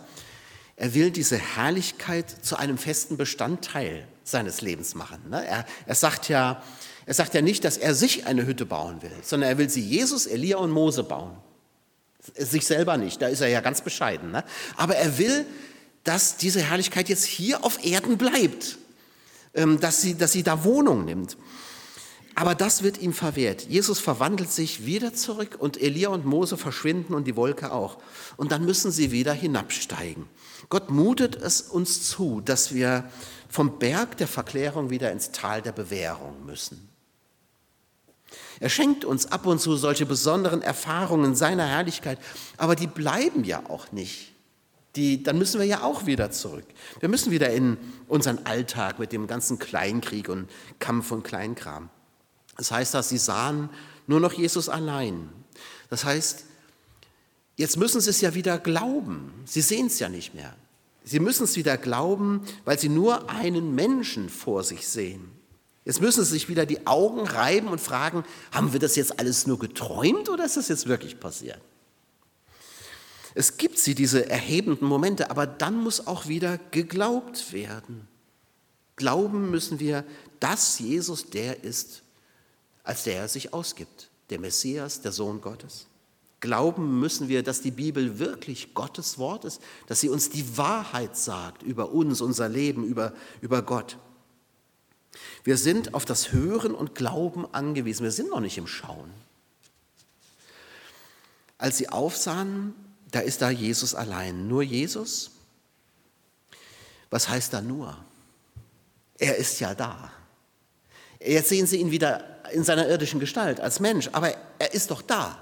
er 0.76 0.96
will 0.96 1.12
diese 1.12 1.38
Herrlichkeit 1.38 2.30
zu 2.30 2.58
einem 2.58 2.80
festen 2.80 3.16
Bestandteil 3.16 4.08
seines 4.24 4.62
Lebens 4.62 4.96
machen. 4.96 5.30
Ne? 5.30 5.46
Er, 5.46 5.66
er, 5.86 5.96
sagt 5.96 6.30
ja, 6.30 6.64
er 7.06 7.14
sagt 7.14 7.34
ja 7.34 7.42
nicht, 7.42 7.64
dass 7.64 7.78
er 7.78 7.94
sich 7.94 8.26
eine 8.26 8.46
Hütte 8.46 8.66
bauen 8.66 9.02
will, 9.02 9.12
sondern 9.22 9.50
er 9.50 9.58
will 9.58 9.70
sie 9.70 9.82
Jesus, 9.82 10.26
Elia 10.26 10.58
und 10.58 10.72
Mose 10.72 11.04
bauen. 11.04 11.36
Sich 12.38 12.66
selber 12.66 12.98
nicht, 12.98 13.22
da 13.22 13.28
ist 13.28 13.42
er 13.42 13.50
ja 13.50 13.60
ganz 13.60 13.82
bescheiden. 13.82 14.32
Ne? 14.32 14.44
Aber 14.78 14.96
er 14.96 15.18
will, 15.18 15.46
dass 16.04 16.38
diese 16.38 16.62
Herrlichkeit 16.62 17.10
jetzt 17.10 17.26
hier 17.26 17.64
auf 17.66 17.84
Erden 17.84 18.18
bleibt, 18.18 18.78
ähm, 19.54 19.80
dass 19.80 20.02
sie, 20.02 20.16
dass 20.16 20.32
sie 20.32 20.44
da 20.44 20.64
Wohnung 20.64 21.06
nimmt. 21.06 21.38
Aber 22.36 22.56
das 22.56 22.82
wird 22.82 22.98
ihm 22.98 23.14
verwehrt. 23.14 23.68
Jesus 23.70 24.00
verwandelt 24.00 24.52
sich 24.52 24.86
wieder 24.86 25.14
zurück 25.14 25.58
und 25.60 25.80
Elia 25.80 26.10
und 26.10 26.26
Mose 26.26 26.58
verschwinden 26.58 27.14
und 27.14 27.26
die 27.26 27.36
Wolke 27.36 27.72
auch. 27.72 27.98
Und 28.38 28.52
dann 28.52 28.66
müssen 28.66 28.92
sie 28.92 29.12
wieder 29.12 29.34
hinabsteigen. 29.34 30.26
Gott 30.70 30.90
mutet 30.90 31.36
es 31.36 31.62
uns 31.62 32.08
zu, 32.08 32.42
dass 32.42 32.74
wir 32.74 33.10
vom 33.50 33.78
Berg 33.78 34.18
der 34.18 34.28
Verklärung 34.28 34.90
wieder 34.90 35.12
ins 35.12 35.32
Tal 35.32 35.62
der 35.62 35.74
Bewährung 35.74 36.46
müssen. 36.46 36.93
Er 38.64 38.70
schenkt 38.70 39.04
uns 39.04 39.26
ab 39.26 39.46
und 39.46 39.60
zu 39.60 39.76
solche 39.76 40.06
besonderen 40.06 40.62
Erfahrungen 40.62 41.36
seiner 41.36 41.66
Herrlichkeit, 41.66 42.18
aber 42.56 42.78
die 42.78 42.88
bleiben 42.88 43.44
ja 43.44 43.62
auch 43.70 43.92
nicht. 43.92 44.32
Die, 44.96 45.22
dann 45.22 45.38
müssen 45.38 45.60
wir 45.60 45.68
ja 45.68 45.84
auch 45.84 46.06
wieder 46.06 46.32
zurück. 46.32 46.66
Wir 47.02 47.10
müssen 47.10 47.32
wieder 47.32 47.50
in 47.50 47.78
unseren 48.08 48.46
Alltag 48.46 49.00
mit 49.00 49.12
dem 49.12 49.28
ganzen 49.28 49.60
Kleinkrieg 49.60 50.30
und 50.30 50.50
Kampf 50.80 51.12
und 51.12 51.24
Kleinkram. 51.24 51.90
Das 52.56 52.72
heißt, 52.72 52.94
dass 52.94 53.10
sie 53.10 53.18
sahen 53.18 53.70
nur 54.08 54.22
noch 54.22 54.32
Jesus 54.32 54.70
allein. 54.70 55.30
Das 55.90 56.06
heißt, 56.06 56.46
Jetzt 57.56 57.78
müssen 57.78 58.02
sie 58.02 58.10
es 58.10 58.22
ja 58.22 58.34
wieder 58.34 58.58
glauben. 58.58 59.32
Sie 59.46 59.62
sehen 59.62 59.88
es 59.88 60.00
ja 60.00 60.10
nicht 60.10 60.34
mehr. 60.34 60.56
Sie 61.04 61.20
müssen 61.20 61.44
es 61.44 61.56
wieder 61.56 61.78
glauben, 61.78 62.42
weil 62.66 62.80
sie 62.80 62.90
nur 62.90 63.30
einen 63.30 63.76
Menschen 63.76 64.30
vor 64.30 64.64
sich 64.64 64.88
sehen. 64.88 65.32
Jetzt 65.86 66.02
müssen 66.02 66.24
sie 66.24 66.32
sich 66.32 66.48
wieder 66.50 66.66
die 66.66 66.88
Augen 66.88 67.28
reiben 67.28 67.68
und 67.68 67.82
fragen, 67.82 68.24
haben 68.52 68.72
wir 68.72 68.80
das 68.80 68.96
jetzt 68.96 69.20
alles 69.20 69.48
nur 69.48 69.60
geträumt 69.60 70.30
oder 70.30 70.46
ist 70.46 70.58
das 70.58 70.70
jetzt 70.70 70.88
wirklich 70.88 71.20
passiert? 71.20 71.60
Es 73.36 73.58
gibt 73.58 73.80
sie, 73.80 73.96
diese 73.96 74.30
erhebenden 74.30 74.88
Momente, 74.88 75.30
aber 75.32 75.48
dann 75.48 75.76
muss 75.76 76.08
auch 76.08 76.28
wieder 76.28 76.60
geglaubt 76.72 77.52
werden. 77.52 78.08
Glauben 78.96 79.50
müssen 79.50 79.80
wir, 79.80 80.06
dass 80.40 80.80
Jesus 80.80 81.30
der 81.30 81.64
ist, 81.64 82.04
als 82.84 83.04
der 83.04 83.22
er 83.22 83.28
sich 83.28 83.54
ausgibt, 83.54 84.10
der 84.30 84.40
Messias, 84.40 85.02
der 85.02 85.12
Sohn 85.12 85.42
Gottes. 85.42 85.88
Glauben 86.42 87.00
müssen 87.00 87.28
wir, 87.28 87.42
dass 87.42 87.62
die 87.62 87.72
Bibel 87.72 88.20
wirklich 88.20 88.74
Gottes 88.74 89.18
Wort 89.18 89.46
ist, 89.46 89.62
dass 89.88 90.02
sie 90.02 90.10
uns 90.10 90.30
die 90.30 90.58
Wahrheit 90.58 91.18
sagt 91.18 91.64
über 91.64 91.92
uns, 91.92 92.22
unser 92.22 92.50
Leben, 92.50 92.84
über, 92.84 93.14
über 93.42 93.62
Gott. 93.62 93.98
Wir 95.44 95.58
sind 95.58 95.94
auf 95.94 96.06
das 96.06 96.32
Hören 96.32 96.74
und 96.74 96.96
Glauben 96.96 97.46
angewiesen. 97.54 98.04
Wir 98.04 98.12
sind 98.12 98.30
noch 98.30 98.40
nicht 98.40 98.58
im 98.58 98.68
Schauen. 98.68 99.12
Als 101.58 101.78
sie 101.78 101.90
aufsahen, 101.90 102.74
da 103.12 103.20
ist 103.20 103.42
da 103.42 103.50
Jesus 103.50 103.96
allein. 103.96 104.48
Nur 104.48 104.64
Jesus? 104.64 105.32
Was 107.10 107.30
heißt 107.30 107.54
da 107.54 107.62
nur? 107.62 107.96
Er 109.20 109.38
ist 109.38 109.60
ja 109.60 109.76
da. 109.76 110.12
Jetzt 111.20 111.50
sehen 111.50 111.68
Sie 111.68 111.78
ihn 111.78 111.92
wieder 111.92 112.44
in 112.52 112.64
seiner 112.64 112.88
irdischen 112.88 113.20
Gestalt 113.20 113.60
als 113.60 113.80
Mensch, 113.80 114.10
aber 114.12 114.36
er 114.60 114.74
ist 114.74 114.92
doch 114.92 115.02
da. 115.02 115.42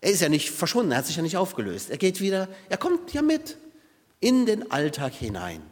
Er 0.00 0.10
ist 0.10 0.20
ja 0.20 0.28
nicht 0.28 0.50
verschwunden, 0.50 0.92
er 0.92 0.98
hat 0.98 1.06
sich 1.06 1.16
ja 1.16 1.22
nicht 1.22 1.36
aufgelöst. 1.36 1.90
Er 1.90 1.98
geht 1.98 2.20
wieder, 2.20 2.48
er 2.68 2.76
kommt 2.76 3.12
ja 3.12 3.22
mit 3.22 3.56
in 4.20 4.46
den 4.46 4.70
Alltag 4.70 5.12
hinein. 5.12 5.62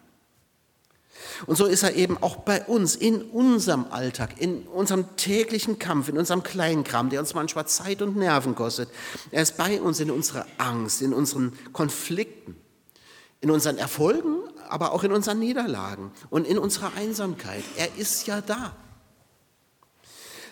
Und 1.46 1.56
so 1.56 1.66
ist 1.66 1.82
er 1.82 1.94
eben 1.94 2.16
auch 2.22 2.36
bei 2.36 2.62
uns, 2.64 2.96
in 2.96 3.22
unserem 3.22 3.86
Alltag, 3.90 4.40
in 4.40 4.62
unserem 4.64 5.16
täglichen 5.16 5.78
Kampf, 5.78 6.08
in 6.08 6.18
unserem 6.18 6.42
Kleinkram, 6.42 7.10
der 7.10 7.20
uns 7.20 7.34
manchmal 7.34 7.66
Zeit 7.66 8.02
und 8.02 8.16
Nerven 8.16 8.54
kostet. 8.54 8.88
Er 9.30 9.42
ist 9.42 9.56
bei 9.56 9.80
uns 9.80 10.00
in 10.00 10.10
unserer 10.10 10.46
Angst, 10.58 11.02
in 11.02 11.12
unseren 11.12 11.52
Konflikten, 11.72 12.56
in 13.40 13.50
unseren 13.50 13.78
Erfolgen, 13.78 14.38
aber 14.68 14.92
auch 14.92 15.04
in 15.04 15.12
unseren 15.12 15.38
Niederlagen 15.38 16.12
und 16.30 16.46
in 16.46 16.58
unserer 16.58 16.94
Einsamkeit. 16.96 17.64
Er 17.76 17.96
ist 17.96 18.26
ja 18.26 18.40
da. 18.40 18.74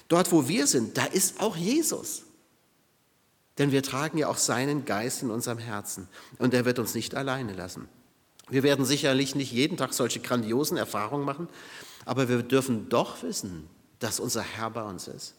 Dort, 0.09 0.31
wo 0.33 0.49
wir 0.49 0.67
sind, 0.67 0.99
da 0.99 1.05
ist 1.05 1.41
auch 1.41 1.57
Jesus. 1.57 2.25
Denn 3.59 3.71
wir 3.71 3.83
tragen 3.83 4.19
ja 4.19 4.29
auch 4.29 4.37
seinen 4.37 4.85
Geist 4.85 5.23
in 5.23 5.31
unserem 5.31 5.59
Herzen 5.59 6.09
und 6.39 6.55
er 6.55 6.65
wird 6.65 6.79
uns 6.79 6.95
nicht 6.95 7.15
alleine 7.15 7.53
lassen. 7.53 7.89
Wir 8.53 8.63
werden 8.63 8.85
sicherlich 8.85 9.35
nicht 9.35 9.51
jeden 9.51 9.79
Tag 9.79 9.95
solche 9.95 10.21
grandiosen 10.21 10.77
Erfahrungen 10.77 11.25
machen, 11.25 11.49
aber 12.05 12.29
wir 12.29 12.43
dürfen 12.43 12.91
doch 12.91 13.23
wissen, 13.23 13.67
dass 13.99 14.21
unser 14.21 14.43
Herr 14.43 14.69
bei 14.69 14.83
uns 14.83 15.09
ist. 15.09 15.35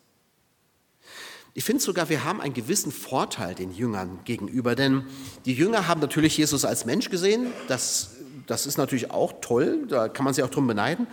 Ich 1.54 1.64
finde 1.64 1.84
sogar, 1.84 2.10
wir 2.10 2.24
haben 2.24 2.42
einen 2.42 2.56
gewissen 2.56 2.92
Vorteil 2.92 3.54
den 3.54 3.72
Jüngern 3.72 4.22
gegenüber, 4.26 4.74
denn 4.74 5.06
die 5.46 5.54
Jünger 5.54 5.88
haben 5.88 6.02
natürlich 6.02 6.36
Jesus 6.36 6.66
als 6.66 6.86
Mensch 6.86 7.12
gesehen, 7.12 7.54
das, 7.68 8.16
das 8.48 8.66
ist 8.66 8.80
natürlich 8.80 9.12
auch 9.12 9.34
toll, 9.42 9.86
da 9.88 10.10
kann 10.10 10.26
man 10.26 10.34
sich 10.34 10.44
auch 10.44 10.50
drum 10.50 10.66
beneiden, 10.66 11.06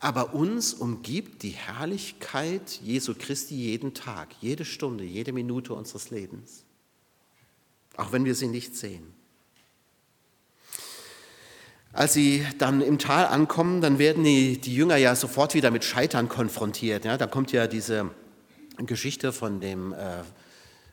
aber 0.00 0.34
uns 0.34 0.74
umgibt 0.74 1.44
die 1.44 1.50
Herrlichkeit 1.50 2.80
Jesu 2.82 3.14
Christi 3.16 3.54
jeden 3.54 3.94
Tag, 3.94 4.30
jede 4.40 4.64
Stunde, 4.64 5.04
jede 5.04 5.32
Minute 5.32 5.72
unseres 5.72 6.10
Lebens. 6.10 6.64
Auch 7.96 8.10
wenn 8.10 8.24
wir 8.24 8.34
sie 8.34 8.48
nicht 8.48 8.74
sehen. 8.74 9.21
Als 11.92 12.14
sie 12.14 12.46
dann 12.56 12.80
im 12.80 12.98
Tal 12.98 13.26
ankommen, 13.26 13.82
dann 13.82 13.98
werden 13.98 14.24
die, 14.24 14.58
die 14.58 14.74
Jünger 14.74 14.96
ja 14.96 15.14
sofort 15.14 15.54
wieder 15.54 15.70
mit 15.70 15.84
Scheitern 15.84 16.28
konfrontiert. 16.28 17.04
Ja, 17.04 17.18
da 17.18 17.26
kommt 17.26 17.52
ja 17.52 17.66
diese 17.66 18.10
Geschichte 18.78 19.30
von 19.30 19.60
dem 19.60 19.92
äh, 19.92 20.22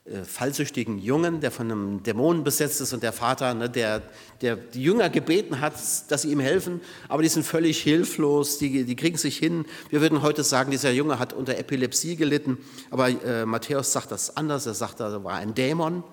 äh, 0.10 0.24
fallsüchtigen 0.26 0.98
Jungen, 0.98 1.40
der 1.40 1.52
von 1.52 1.72
einem 1.72 2.04
Dämonen 2.04 2.44
besetzt 2.44 2.82
ist 2.82 2.94
und 2.94 3.04
der 3.04 3.14
Vater, 3.14 3.54
ne, 3.54 3.70
der, 3.70 4.02
der 4.42 4.56
die 4.56 4.82
Jünger 4.82 5.10
gebeten 5.10 5.62
hat, 5.62 5.76
dass 6.10 6.24
sie 6.24 6.32
ihm 6.32 6.40
helfen, 6.40 6.82
aber 7.08 7.22
die 7.22 7.30
sind 7.30 7.46
völlig 7.46 7.82
hilflos, 7.82 8.58
die, 8.58 8.84
die 8.86 8.96
kriegen 8.96 9.18
sich 9.18 9.38
hin. 9.38 9.66
Wir 9.90 10.02
würden 10.02 10.22
heute 10.22 10.44
sagen, 10.44 10.72
dieser 10.72 10.92
Junge 10.92 11.20
hat 11.20 11.32
unter 11.32 11.58
Epilepsie 11.58 12.16
gelitten, 12.16 12.58
aber 12.90 13.10
äh, 13.10 13.46
Matthäus 13.46 13.94
sagt 13.94 14.12
das 14.12 14.36
anders, 14.36 14.66
er 14.66 14.74
sagt, 14.74 15.00
da 15.00 15.24
war 15.24 15.36
ein 15.36 15.54
Dämon, 15.54 16.04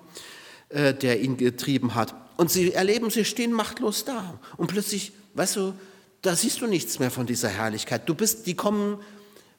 äh, 0.69 0.93
der 0.93 1.19
ihn 1.19 1.35
getrieben 1.35 1.95
hat. 1.95 2.13
Und 2.37 2.51
sie 2.51 2.71
erleben, 2.71 3.09
sie 3.09 3.25
stehen 3.25 3.51
machtlos 3.51 4.05
da 4.05 4.39
und 4.57 4.67
plötzlich, 4.67 5.11
weißt 5.33 5.55
du, 5.55 5.73
da 6.21 6.35
siehst 6.35 6.61
du 6.61 6.67
nichts 6.67 6.99
mehr 6.99 7.11
von 7.11 7.25
dieser 7.25 7.49
Herrlichkeit. 7.49 8.07
Du 8.07 8.13
bist, 8.13 8.45
die 8.45 8.55
kommen 8.55 8.99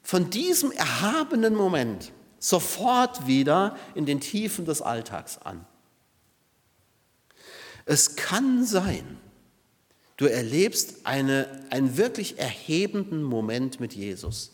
von 0.01 0.29
diesem 0.29 0.71
erhabenen 0.71 1.55
Moment, 1.55 2.11
sofort 2.39 3.27
wieder 3.27 3.77
in 3.95 4.05
den 4.05 4.21
Tiefen 4.21 4.65
des 4.65 4.81
Alltags 4.81 5.37
an. 5.39 5.65
Es 7.85 8.15
kann 8.15 8.65
sein, 8.65 9.17
du 10.15 10.25
erlebst 10.25 11.05
eine, 11.05 11.65
einen 11.71 11.97
wirklich 11.97 12.39
erhebenden 12.39 13.23
Moment 13.23 13.79
mit 13.79 13.93
Jesus. 13.93 14.53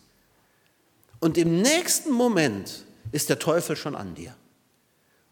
Und 1.19 1.37
im 1.37 1.61
nächsten 1.61 2.11
Moment 2.11 2.85
ist 3.11 3.29
der 3.29 3.39
Teufel 3.39 3.75
schon 3.75 3.95
an 3.95 4.15
dir 4.15 4.35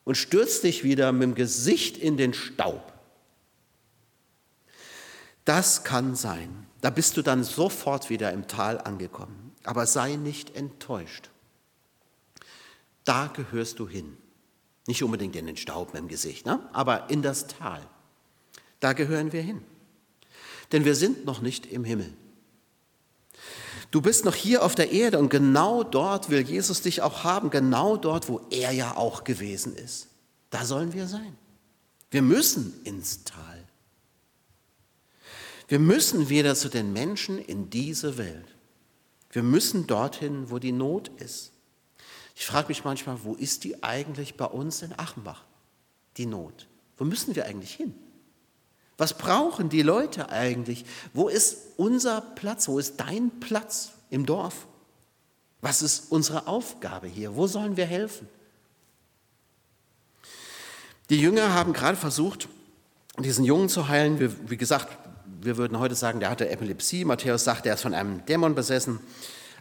und 0.04 0.16
stürzt 0.16 0.64
dich 0.64 0.84
wieder 0.84 1.12
mit 1.12 1.24
dem 1.24 1.36
Gesicht 1.36 1.98
in 1.98 2.18
den 2.18 2.34
Staub. 2.34 2.94
Das 5.46 5.84
kann 5.84 6.16
sein. 6.16 6.68
Da 6.82 6.90
bist 6.90 7.18
du 7.18 7.22
dann 7.22 7.44
sofort 7.44 8.10
wieder 8.10 8.32
im 8.32 8.48
Tal 8.48 8.80
angekommen. 8.80 9.54
Aber 9.64 9.86
sei 9.86 10.16
nicht 10.16 10.56
enttäuscht. 10.56 11.30
Da 13.06 13.28
gehörst 13.28 13.80
du 13.80 13.88
hin. 13.88 14.18
Nicht 14.88 15.04
unbedingt 15.04 15.36
in 15.36 15.46
den 15.46 15.58
Staub 15.58 15.96
im 15.96 16.10
Gesicht, 16.10 16.46
ne? 16.46 16.60
aber 16.74 17.10
in 17.10 17.22
das 17.22 17.48
Tal. 17.48 17.82
Da 18.82 18.92
gehören 18.92 19.32
wir 19.32 19.42
hin. 19.42 19.62
Denn 20.74 20.84
wir 20.84 20.96
sind 20.96 21.26
noch 21.26 21.42
nicht 21.42 21.66
im 21.66 21.86
Himmel. 21.86 22.14
Du 23.94 24.02
bist 24.02 24.26
noch 24.26 24.34
hier 24.34 24.64
auf 24.64 24.74
der 24.74 24.92
Erde 24.92 25.20
und 25.20 25.30
genau 25.30 25.84
dort 25.84 26.32
will 26.32 26.42
Jesus 26.42 26.82
dich 26.82 27.04
auch 27.04 27.24
haben, 27.24 27.52
genau 27.52 27.96
dort, 27.96 28.28
wo 28.28 28.42
er 28.50 28.72
ja 28.72 28.98
auch 28.98 29.24
gewesen 29.24 29.76
ist. 29.76 30.08
Da 30.50 30.66
sollen 30.66 30.94
wir 30.94 31.06
sein. 31.06 31.38
Wir 32.10 32.24
müssen 32.24 32.74
ins 32.86 33.24
Tal. 33.24 33.64
Wir 35.68 35.78
müssen 35.78 36.28
wieder 36.28 36.56
zu 36.56 36.70
den 36.70 36.92
Menschen 36.92 37.38
in 37.38 37.70
diese 37.70 38.18
Welt. 38.18 38.48
Wir 39.30 39.44
müssen 39.44 39.86
dorthin, 39.86 40.50
wo 40.50 40.58
die 40.58 40.72
Not 40.72 41.10
ist. 41.20 41.52
Ich 42.36 42.48
frage 42.48 42.70
mich 42.70 42.84
manchmal, 42.84 43.24
wo 43.24 43.36
ist 43.36 43.64
die 43.64 43.84
eigentlich 43.84 44.38
bei 44.38 44.46
uns 44.46 44.82
in 44.82 44.98
Achenbach, 44.98 45.46
die 46.18 46.26
Not? 46.26 46.68
Wo 46.98 47.06
müssen 47.06 47.36
wir 47.36 47.46
eigentlich 47.46 47.76
hin? 47.76 47.94
Was 48.98 49.18
brauchen 49.18 49.70
die 49.70 49.82
Leute 49.82 50.30
eigentlich? 50.30 50.86
Wo 51.14 51.28
ist 51.28 51.58
unser 51.78 52.22
Platz? 52.22 52.68
Wo 52.68 52.80
ist 52.80 53.00
dein 53.00 53.40
Platz 53.40 53.92
im 54.10 54.26
Dorf? 54.26 54.68
Was 55.62 55.82
ist 55.82 56.12
unsere 56.12 56.48
Aufgabe 56.48 57.08
hier? 57.08 57.36
Wo 57.36 57.48
sollen 57.48 57.78
wir 57.78 57.86
helfen? 57.86 58.28
Die 61.10 61.20
Jünger 61.20 61.54
haben 61.54 61.74
gerade 61.74 61.98
versucht, 61.98 62.48
diesen 63.20 63.46
Jungen 63.46 63.70
zu 63.70 63.88
heilen. 63.88 64.20
Wie, 64.20 64.50
wie 64.50 64.58
gesagt, 64.58 64.98
wir 65.42 65.58
würden 65.58 65.80
heute 65.80 65.96
sagen, 65.96 66.20
der 66.20 66.30
hatte 66.30 66.50
Epilepsie. 66.50 67.06
Matthäus 67.06 67.44
sagt, 67.44 67.66
er 67.66 67.76
ist 67.76 67.82
von 67.82 67.94
einem 67.94 68.26
Dämon 68.26 68.56
besessen. 68.56 69.00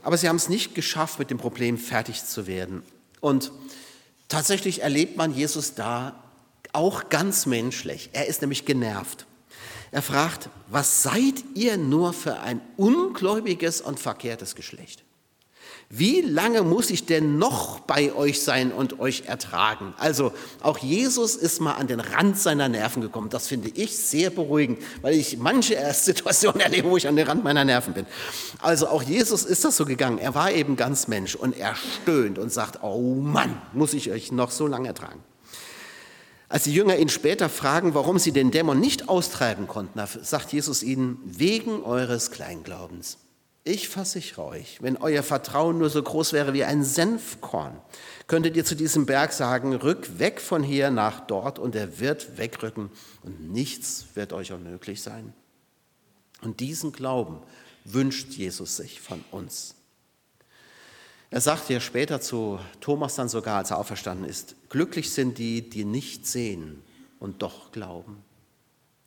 Aber 0.03 0.17
sie 0.17 0.29
haben 0.29 0.37
es 0.37 0.49
nicht 0.49 0.75
geschafft, 0.75 1.19
mit 1.19 1.31
dem 1.31 1.39
Problem 1.39 1.79
fertig 1.79 2.25
zu 2.25 2.47
werden. 2.47 2.83
Und 3.21 3.53
tatsächlich 4.29 4.83
erlebt 4.83 5.17
man 5.17 5.35
Jesus 5.35 5.75
da 5.75 6.23
auch 6.73 7.09
ganz 7.09 7.47
menschlich. 7.47 8.11
Er 8.13 8.27
ist 8.27 8.41
nämlich 8.41 8.65
genervt. 8.65 9.27
Er 9.91 10.03
fragt, 10.03 10.49
was 10.69 11.03
seid 11.03 11.45
ihr 11.55 11.77
nur 11.77 12.13
für 12.15 12.41
ein 12.41 12.61
ungläubiges 12.77 13.81
und 13.81 14.01
verkehrtes 14.01 14.55
Geschlecht? 14.55 15.05
Wie 15.95 16.23
lange 16.23 16.63
muss 16.63 16.89
ich 16.89 17.05
denn 17.05 17.37
noch 17.37 17.81
bei 17.81 18.15
euch 18.15 18.41
sein 18.41 18.73
und 18.73 18.99
euch 18.99 19.25
ertragen? 19.27 19.93
Also 19.99 20.33
auch 20.63 20.79
Jesus 20.79 21.37
ist 21.37 21.61
mal 21.61 21.75
an 21.75 21.87
den 21.87 22.01
Rand 22.01 22.39
seiner 22.39 22.71
Nerven 22.71 23.03
gekommen. 23.03 23.29
Das 23.29 23.47
finde 23.47 23.69
ich 23.69 23.95
sehr 23.99 24.31
beruhigend, 24.31 24.79
weil 25.03 25.13
ich 25.13 25.37
manche 25.37 25.77
Situationen 25.93 26.61
erlebe, 26.63 26.89
wo 26.89 26.97
ich 26.97 27.07
an 27.07 27.17
den 27.17 27.27
Rand 27.27 27.45
meiner 27.45 27.67
Nerven 27.67 27.93
bin. 27.93 28.07
Also 28.61 28.89
auch 28.89 29.03
Jesus 29.03 29.45
ist 29.45 29.67
das 29.67 29.77
so 29.77 29.85
gegangen. 29.85 30.17
Er 30.17 30.35
war 30.35 30.51
eben 30.51 30.77
ganz 30.77 31.09
Mensch 31.09 31.35
und 31.35 31.59
er 31.59 31.75
stöhnt 31.75 32.39
und 32.39 32.51
sagt, 32.51 32.83
oh 32.83 33.17
Mann, 33.17 33.61
muss 33.75 33.93
ich 33.93 34.11
euch 34.11 34.33
noch 34.33 34.51
so 34.51 34.67
lange 34.67 34.89
ertragen. 34.89 35.23
Als 36.53 36.65
die 36.65 36.75
Jünger 36.75 36.99
ihn 36.99 37.09
später 37.09 37.49
fragen, 37.49 37.95
warum 37.95 38.19
sie 38.19 38.31
den 38.31 38.51
Dämon 38.51 38.79
nicht 38.79 39.09
austreiben 39.09 39.67
konnten, 39.67 39.99
sagt 40.21 40.53
Jesus 40.53 40.83
ihnen, 40.83 41.19
wegen 41.25 41.83
eures 41.83 42.31
Kleinglaubens. 42.31 43.17
Ich 43.65 43.89
versichere 43.89 44.45
euch, 44.45 44.83
wenn 44.83 44.99
euer 44.99 45.23
Vertrauen 45.23 45.79
nur 45.79 45.89
so 45.89 46.03
groß 46.03 46.35
wäre 46.35 46.53
wie 46.53 46.65
ein 46.65 46.85
Senfkorn, 46.85 47.81
könntet 48.27 48.55
ihr 48.55 48.67
zu 48.67 48.75
diesem 48.75 49.07
Berg 49.07 49.33
sagen, 49.33 49.73
rück 49.75 50.19
weg 50.19 50.43
von 50.43 50.63
hier 50.63 50.91
nach 50.91 51.21
dort 51.21 51.59
und 51.59 51.75
er 51.75 52.01
wird 52.01 52.37
wegrücken 52.37 52.91
und 53.23 53.51
nichts 53.51 54.09
wird 54.13 54.35
euch 54.35 54.53
unmöglich 54.53 55.01
sein. 55.01 55.33
Und 56.43 56.61
diesen 56.61 56.93
Glauben 56.93 57.39
wünscht 57.87 58.33
Jesus 58.33 58.77
sich 58.77 59.01
von 59.01 59.25
uns. 59.31 59.75
Er 61.33 61.41
sagt 61.41 61.71
ja 61.71 61.81
später 61.81 62.21
zu 62.21 62.61
Thomas 62.83 63.15
dann 63.15 63.31
sogar, 63.31 63.57
als 63.57 63.71
er 63.71 63.79
auferstanden 63.79 64.29
ist, 64.29 64.55
glücklich 64.69 65.13
sind 65.13 65.39
die, 65.39 65.67
die 65.67 65.87
nicht 65.87 66.27
sehen 66.27 66.83
und 67.21 67.41
doch 67.41 67.73
glauben. 67.73 68.23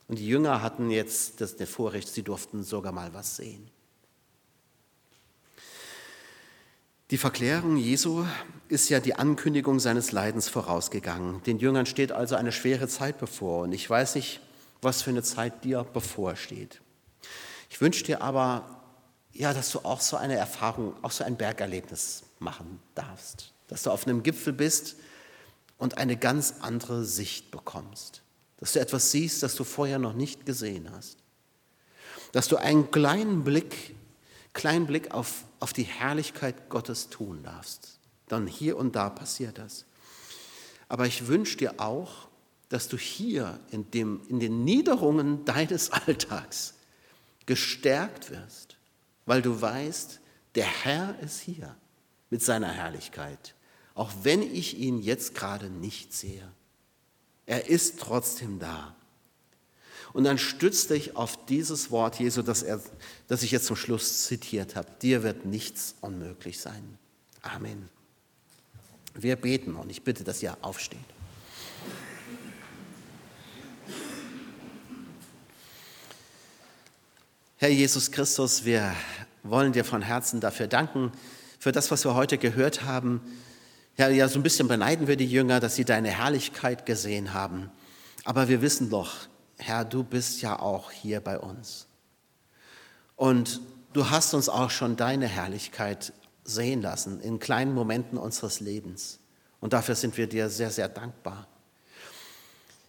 Und 0.07 0.17
die 0.17 0.27
Jünger 0.27 0.63
hatten 0.63 0.89
jetzt 0.89 1.39
das 1.39 1.53
Vorrecht, 1.69 2.07
sie 2.07 2.23
durften 2.23 2.63
sogar 2.63 2.91
mal 2.91 3.13
was 3.13 3.35
sehen. 3.35 3.69
Die 7.11 7.19
Verklärung 7.19 7.77
Jesu 7.77 8.25
ist 8.69 8.89
ja 8.89 8.99
die 8.99 9.13
Ankündigung 9.13 9.79
seines 9.79 10.11
Leidens 10.11 10.49
vorausgegangen. 10.49 11.43
Den 11.43 11.59
Jüngern 11.59 11.85
steht 11.85 12.11
also 12.11 12.35
eine 12.35 12.51
schwere 12.51 12.87
Zeit 12.87 13.19
bevor 13.19 13.61
und 13.61 13.71
ich 13.71 13.87
weiß 13.87 14.15
nicht, 14.15 14.41
was 14.81 15.03
für 15.03 15.11
eine 15.11 15.21
Zeit 15.21 15.63
dir 15.63 15.83
bevorsteht. 15.83 16.81
Ich 17.69 17.81
wünsche 17.81 18.03
dir 18.03 18.23
aber, 18.23 18.81
ja, 19.35 19.53
dass 19.53 19.69
du 19.71 19.79
auch 19.79 20.01
so 20.01 20.17
eine 20.17 20.35
Erfahrung, 20.35 20.95
auch 21.03 21.11
so 21.11 21.23
ein 21.23 21.37
Bergerlebnis 21.37 22.23
machen 22.39 22.79
darfst, 22.95 23.51
dass 23.67 23.83
du 23.83 23.91
auf 23.91 24.07
einem 24.07 24.23
Gipfel 24.23 24.53
bist 24.53 24.95
und 25.77 25.97
eine 25.97 26.17
ganz 26.17 26.55
andere 26.61 27.05
Sicht 27.05 27.51
bekommst, 27.51 28.23
dass 28.57 28.73
du 28.73 28.79
etwas 28.79 29.11
siehst, 29.11 29.43
das 29.43 29.55
du 29.55 29.63
vorher 29.63 29.99
noch 29.99 30.13
nicht 30.13 30.45
gesehen 30.45 30.89
hast, 30.91 31.17
dass 32.31 32.47
du 32.47 32.57
einen 32.57 32.89
kleinen 32.91 33.43
Blick 33.43 33.95
kleinen 34.55 34.87
Blick 34.87 35.11
auf, 35.11 35.43
auf 35.59 35.73
die 35.73 35.83
Herrlichkeit 35.83 36.69
Gottes 36.69 37.09
tun 37.09 37.43
darfst. 37.43 37.99
Dann 38.27 38.47
hier 38.47 38.77
und 38.77 38.95
da 38.95 39.11
passiert 39.11 39.59
das. 39.59 39.85
Aber 40.89 41.05
ich 41.05 41.27
wünsche 41.27 41.57
dir 41.57 41.79
auch, 41.79 42.27
dass 42.69 42.87
du 42.87 42.97
hier 42.97 43.59
in, 43.69 43.91
dem, 43.91 44.21
in 44.27 44.39
den 44.39 44.63
Niederungen 44.63 45.45
deines 45.45 45.91
Alltags 46.07 46.73
gestärkt 47.45 48.31
wirst, 48.31 48.64
weil 49.25 49.41
du 49.41 49.59
weißt, 49.61 50.19
der 50.55 50.65
Herr 50.65 51.17
ist 51.19 51.39
hier 51.39 51.75
mit 52.29 52.41
seiner 52.41 52.71
Herrlichkeit, 52.71 53.55
auch 53.93 54.11
wenn 54.23 54.41
ich 54.41 54.77
ihn 54.77 55.01
jetzt 55.01 55.35
gerade 55.35 55.69
nicht 55.69 56.13
sehe. 56.13 56.51
Er 57.45 57.69
ist 57.69 57.99
trotzdem 57.99 58.59
da. 58.59 58.95
Und 60.13 60.23
dann 60.23 60.37
stützt 60.37 60.91
dich 60.91 61.15
auf 61.15 61.45
dieses 61.45 61.91
Wort 61.91 62.19
Jesu, 62.19 62.41
das, 62.41 62.63
er, 62.63 62.81
das 63.27 63.43
ich 63.43 63.51
jetzt 63.51 63.65
zum 63.65 63.75
Schluss 63.75 64.23
zitiert 64.23 64.75
habe. 64.75 64.87
Dir 65.01 65.23
wird 65.23 65.45
nichts 65.45 65.95
unmöglich 66.01 66.59
sein. 66.59 66.97
Amen. 67.41 67.89
Wir 69.13 69.35
beten 69.35 69.75
und 69.75 69.89
ich 69.89 70.03
bitte, 70.03 70.23
dass 70.23 70.41
ihr 70.41 70.57
aufsteht. 70.61 70.99
Herr 77.57 77.69
Jesus 77.69 78.11
Christus, 78.11 78.65
wir 78.65 78.93
wollen 79.43 79.71
dir 79.71 79.85
von 79.85 80.01
Herzen 80.01 80.41
dafür 80.41 80.67
danken, 80.67 81.13
für 81.57 81.71
das, 81.71 81.89
was 81.89 82.03
wir 82.03 82.13
heute 82.13 82.37
gehört 82.37 82.83
haben. 82.83 83.21
Ja, 83.95 84.09
ja, 84.09 84.27
so 84.27 84.37
ein 84.37 84.43
bisschen 84.43 84.67
beneiden 84.67 85.07
wir 85.07 85.15
die 85.15 85.25
Jünger, 85.25 85.61
dass 85.61 85.75
sie 85.75 85.85
deine 85.85 86.09
Herrlichkeit 86.09 86.85
gesehen 86.85 87.33
haben. 87.33 87.71
Aber 88.25 88.49
wir 88.49 88.61
wissen 88.61 88.89
doch, 88.89 89.13
Herr, 89.57 89.85
du 89.85 90.03
bist 90.03 90.41
ja 90.41 90.59
auch 90.59 90.91
hier 90.91 91.21
bei 91.21 91.39
uns. 91.39 91.87
Und 93.15 93.61
du 93.93 94.09
hast 94.09 94.33
uns 94.33 94.49
auch 94.49 94.69
schon 94.69 94.97
deine 94.97 95.27
Herrlichkeit 95.27 96.11
sehen 96.43 96.81
lassen 96.81 97.21
in 97.21 97.39
kleinen 97.39 97.73
Momenten 97.73 98.17
unseres 98.17 98.59
Lebens. 98.59 99.19
Und 99.61 99.71
dafür 99.71 99.95
sind 99.95 100.17
wir 100.17 100.27
dir 100.27 100.49
sehr, 100.49 100.71
sehr 100.71 100.89
dankbar. 100.89 101.47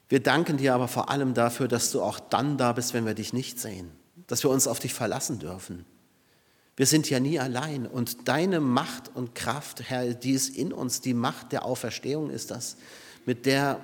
Wir 0.09 0.21
danken 0.21 0.57
dir 0.57 0.75
aber 0.75 0.89
vor 0.89 1.09
allem 1.09 1.35
dafür, 1.35 1.69
dass 1.69 1.93
du 1.93 2.03
auch 2.03 2.19
dann 2.19 2.59
da 2.59 2.73
bist, 2.73 2.95
wenn 2.95 3.07
wir 3.07 3.15
dich 3.15 3.33
nicht 3.33 3.61
sehen, 3.61 3.93
dass 4.27 4.43
wir 4.43 4.51
uns 4.51 4.67
auf 4.67 4.79
dich 4.79 4.95
verlassen 4.95 5.39
dürfen. 5.39 5.85
Wir 6.77 6.87
sind 6.87 7.09
ja 7.09 7.21
nie 7.21 7.39
allein 7.39 7.87
und 7.87 8.29
deine 8.29 8.61
Macht 8.61 9.15
und 9.15 9.35
Kraft, 9.35 9.89
Herr, 9.89 10.13
die 10.13 10.33
ist 10.33 10.55
in 10.55 10.73
uns, 10.73 11.01
die 11.01 11.15
Macht 11.15 11.53
der 11.53 11.65
Auferstehung 11.65 12.31
ist 12.31 12.51
das, 12.51 12.77
mit 13.25 13.47
der 13.47 13.81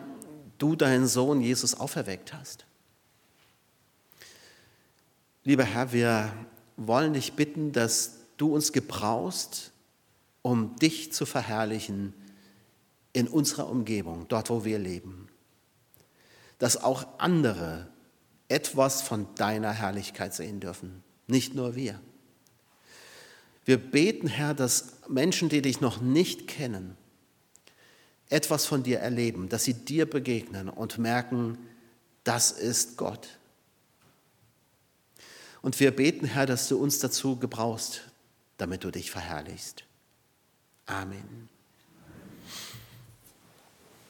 du 0.58 0.76
deinen 0.76 1.06
Sohn 1.06 1.40
Jesus 1.40 1.74
auferweckt 1.74 2.34
hast. 2.34 2.66
Lieber 5.44 5.64
Herr, 5.64 5.92
wir 5.92 6.32
wollen 6.76 7.14
dich 7.14 7.32
bitten, 7.32 7.72
dass 7.72 8.18
du 8.36 8.54
uns 8.54 8.72
gebrauchst, 8.72 9.72
um 10.42 10.76
dich 10.76 11.12
zu 11.12 11.24
verherrlichen 11.24 12.14
in 13.12 13.26
unserer 13.26 13.68
Umgebung, 13.68 14.26
dort 14.28 14.50
wo 14.50 14.64
wir 14.64 14.78
leben. 14.78 15.28
Dass 16.58 16.82
auch 16.82 17.06
andere 17.18 17.88
etwas 18.52 19.00
von 19.00 19.26
deiner 19.34 19.72
Herrlichkeit 19.72 20.34
sehen 20.34 20.60
dürfen, 20.60 21.02
nicht 21.26 21.54
nur 21.54 21.74
wir. 21.74 21.98
Wir 23.64 23.78
beten, 23.78 24.26
Herr, 24.26 24.52
dass 24.52 24.98
Menschen, 25.08 25.48
die 25.48 25.62
dich 25.62 25.80
noch 25.80 26.00
nicht 26.00 26.48
kennen, 26.48 26.96
etwas 28.28 28.66
von 28.66 28.82
dir 28.82 28.98
erleben, 28.98 29.48
dass 29.48 29.64
sie 29.64 29.74
dir 29.74 30.08
begegnen 30.08 30.68
und 30.68 30.98
merken, 30.98 31.58
das 32.24 32.50
ist 32.50 32.96
Gott. 32.98 33.38
Und 35.62 35.78
wir 35.80 35.94
beten, 35.94 36.26
Herr, 36.26 36.46
dass 36.46 36.68
du 36.68 36.76
uns 36.76 36.98
dazu 36.98 37.36
gebrauchst, 37.38 38.02
damit 38.58 38.84
du 38.84 38.90
dich 38.90 39.10
verherrlichst. 39.10 39.84
Amen. 40.86 41.48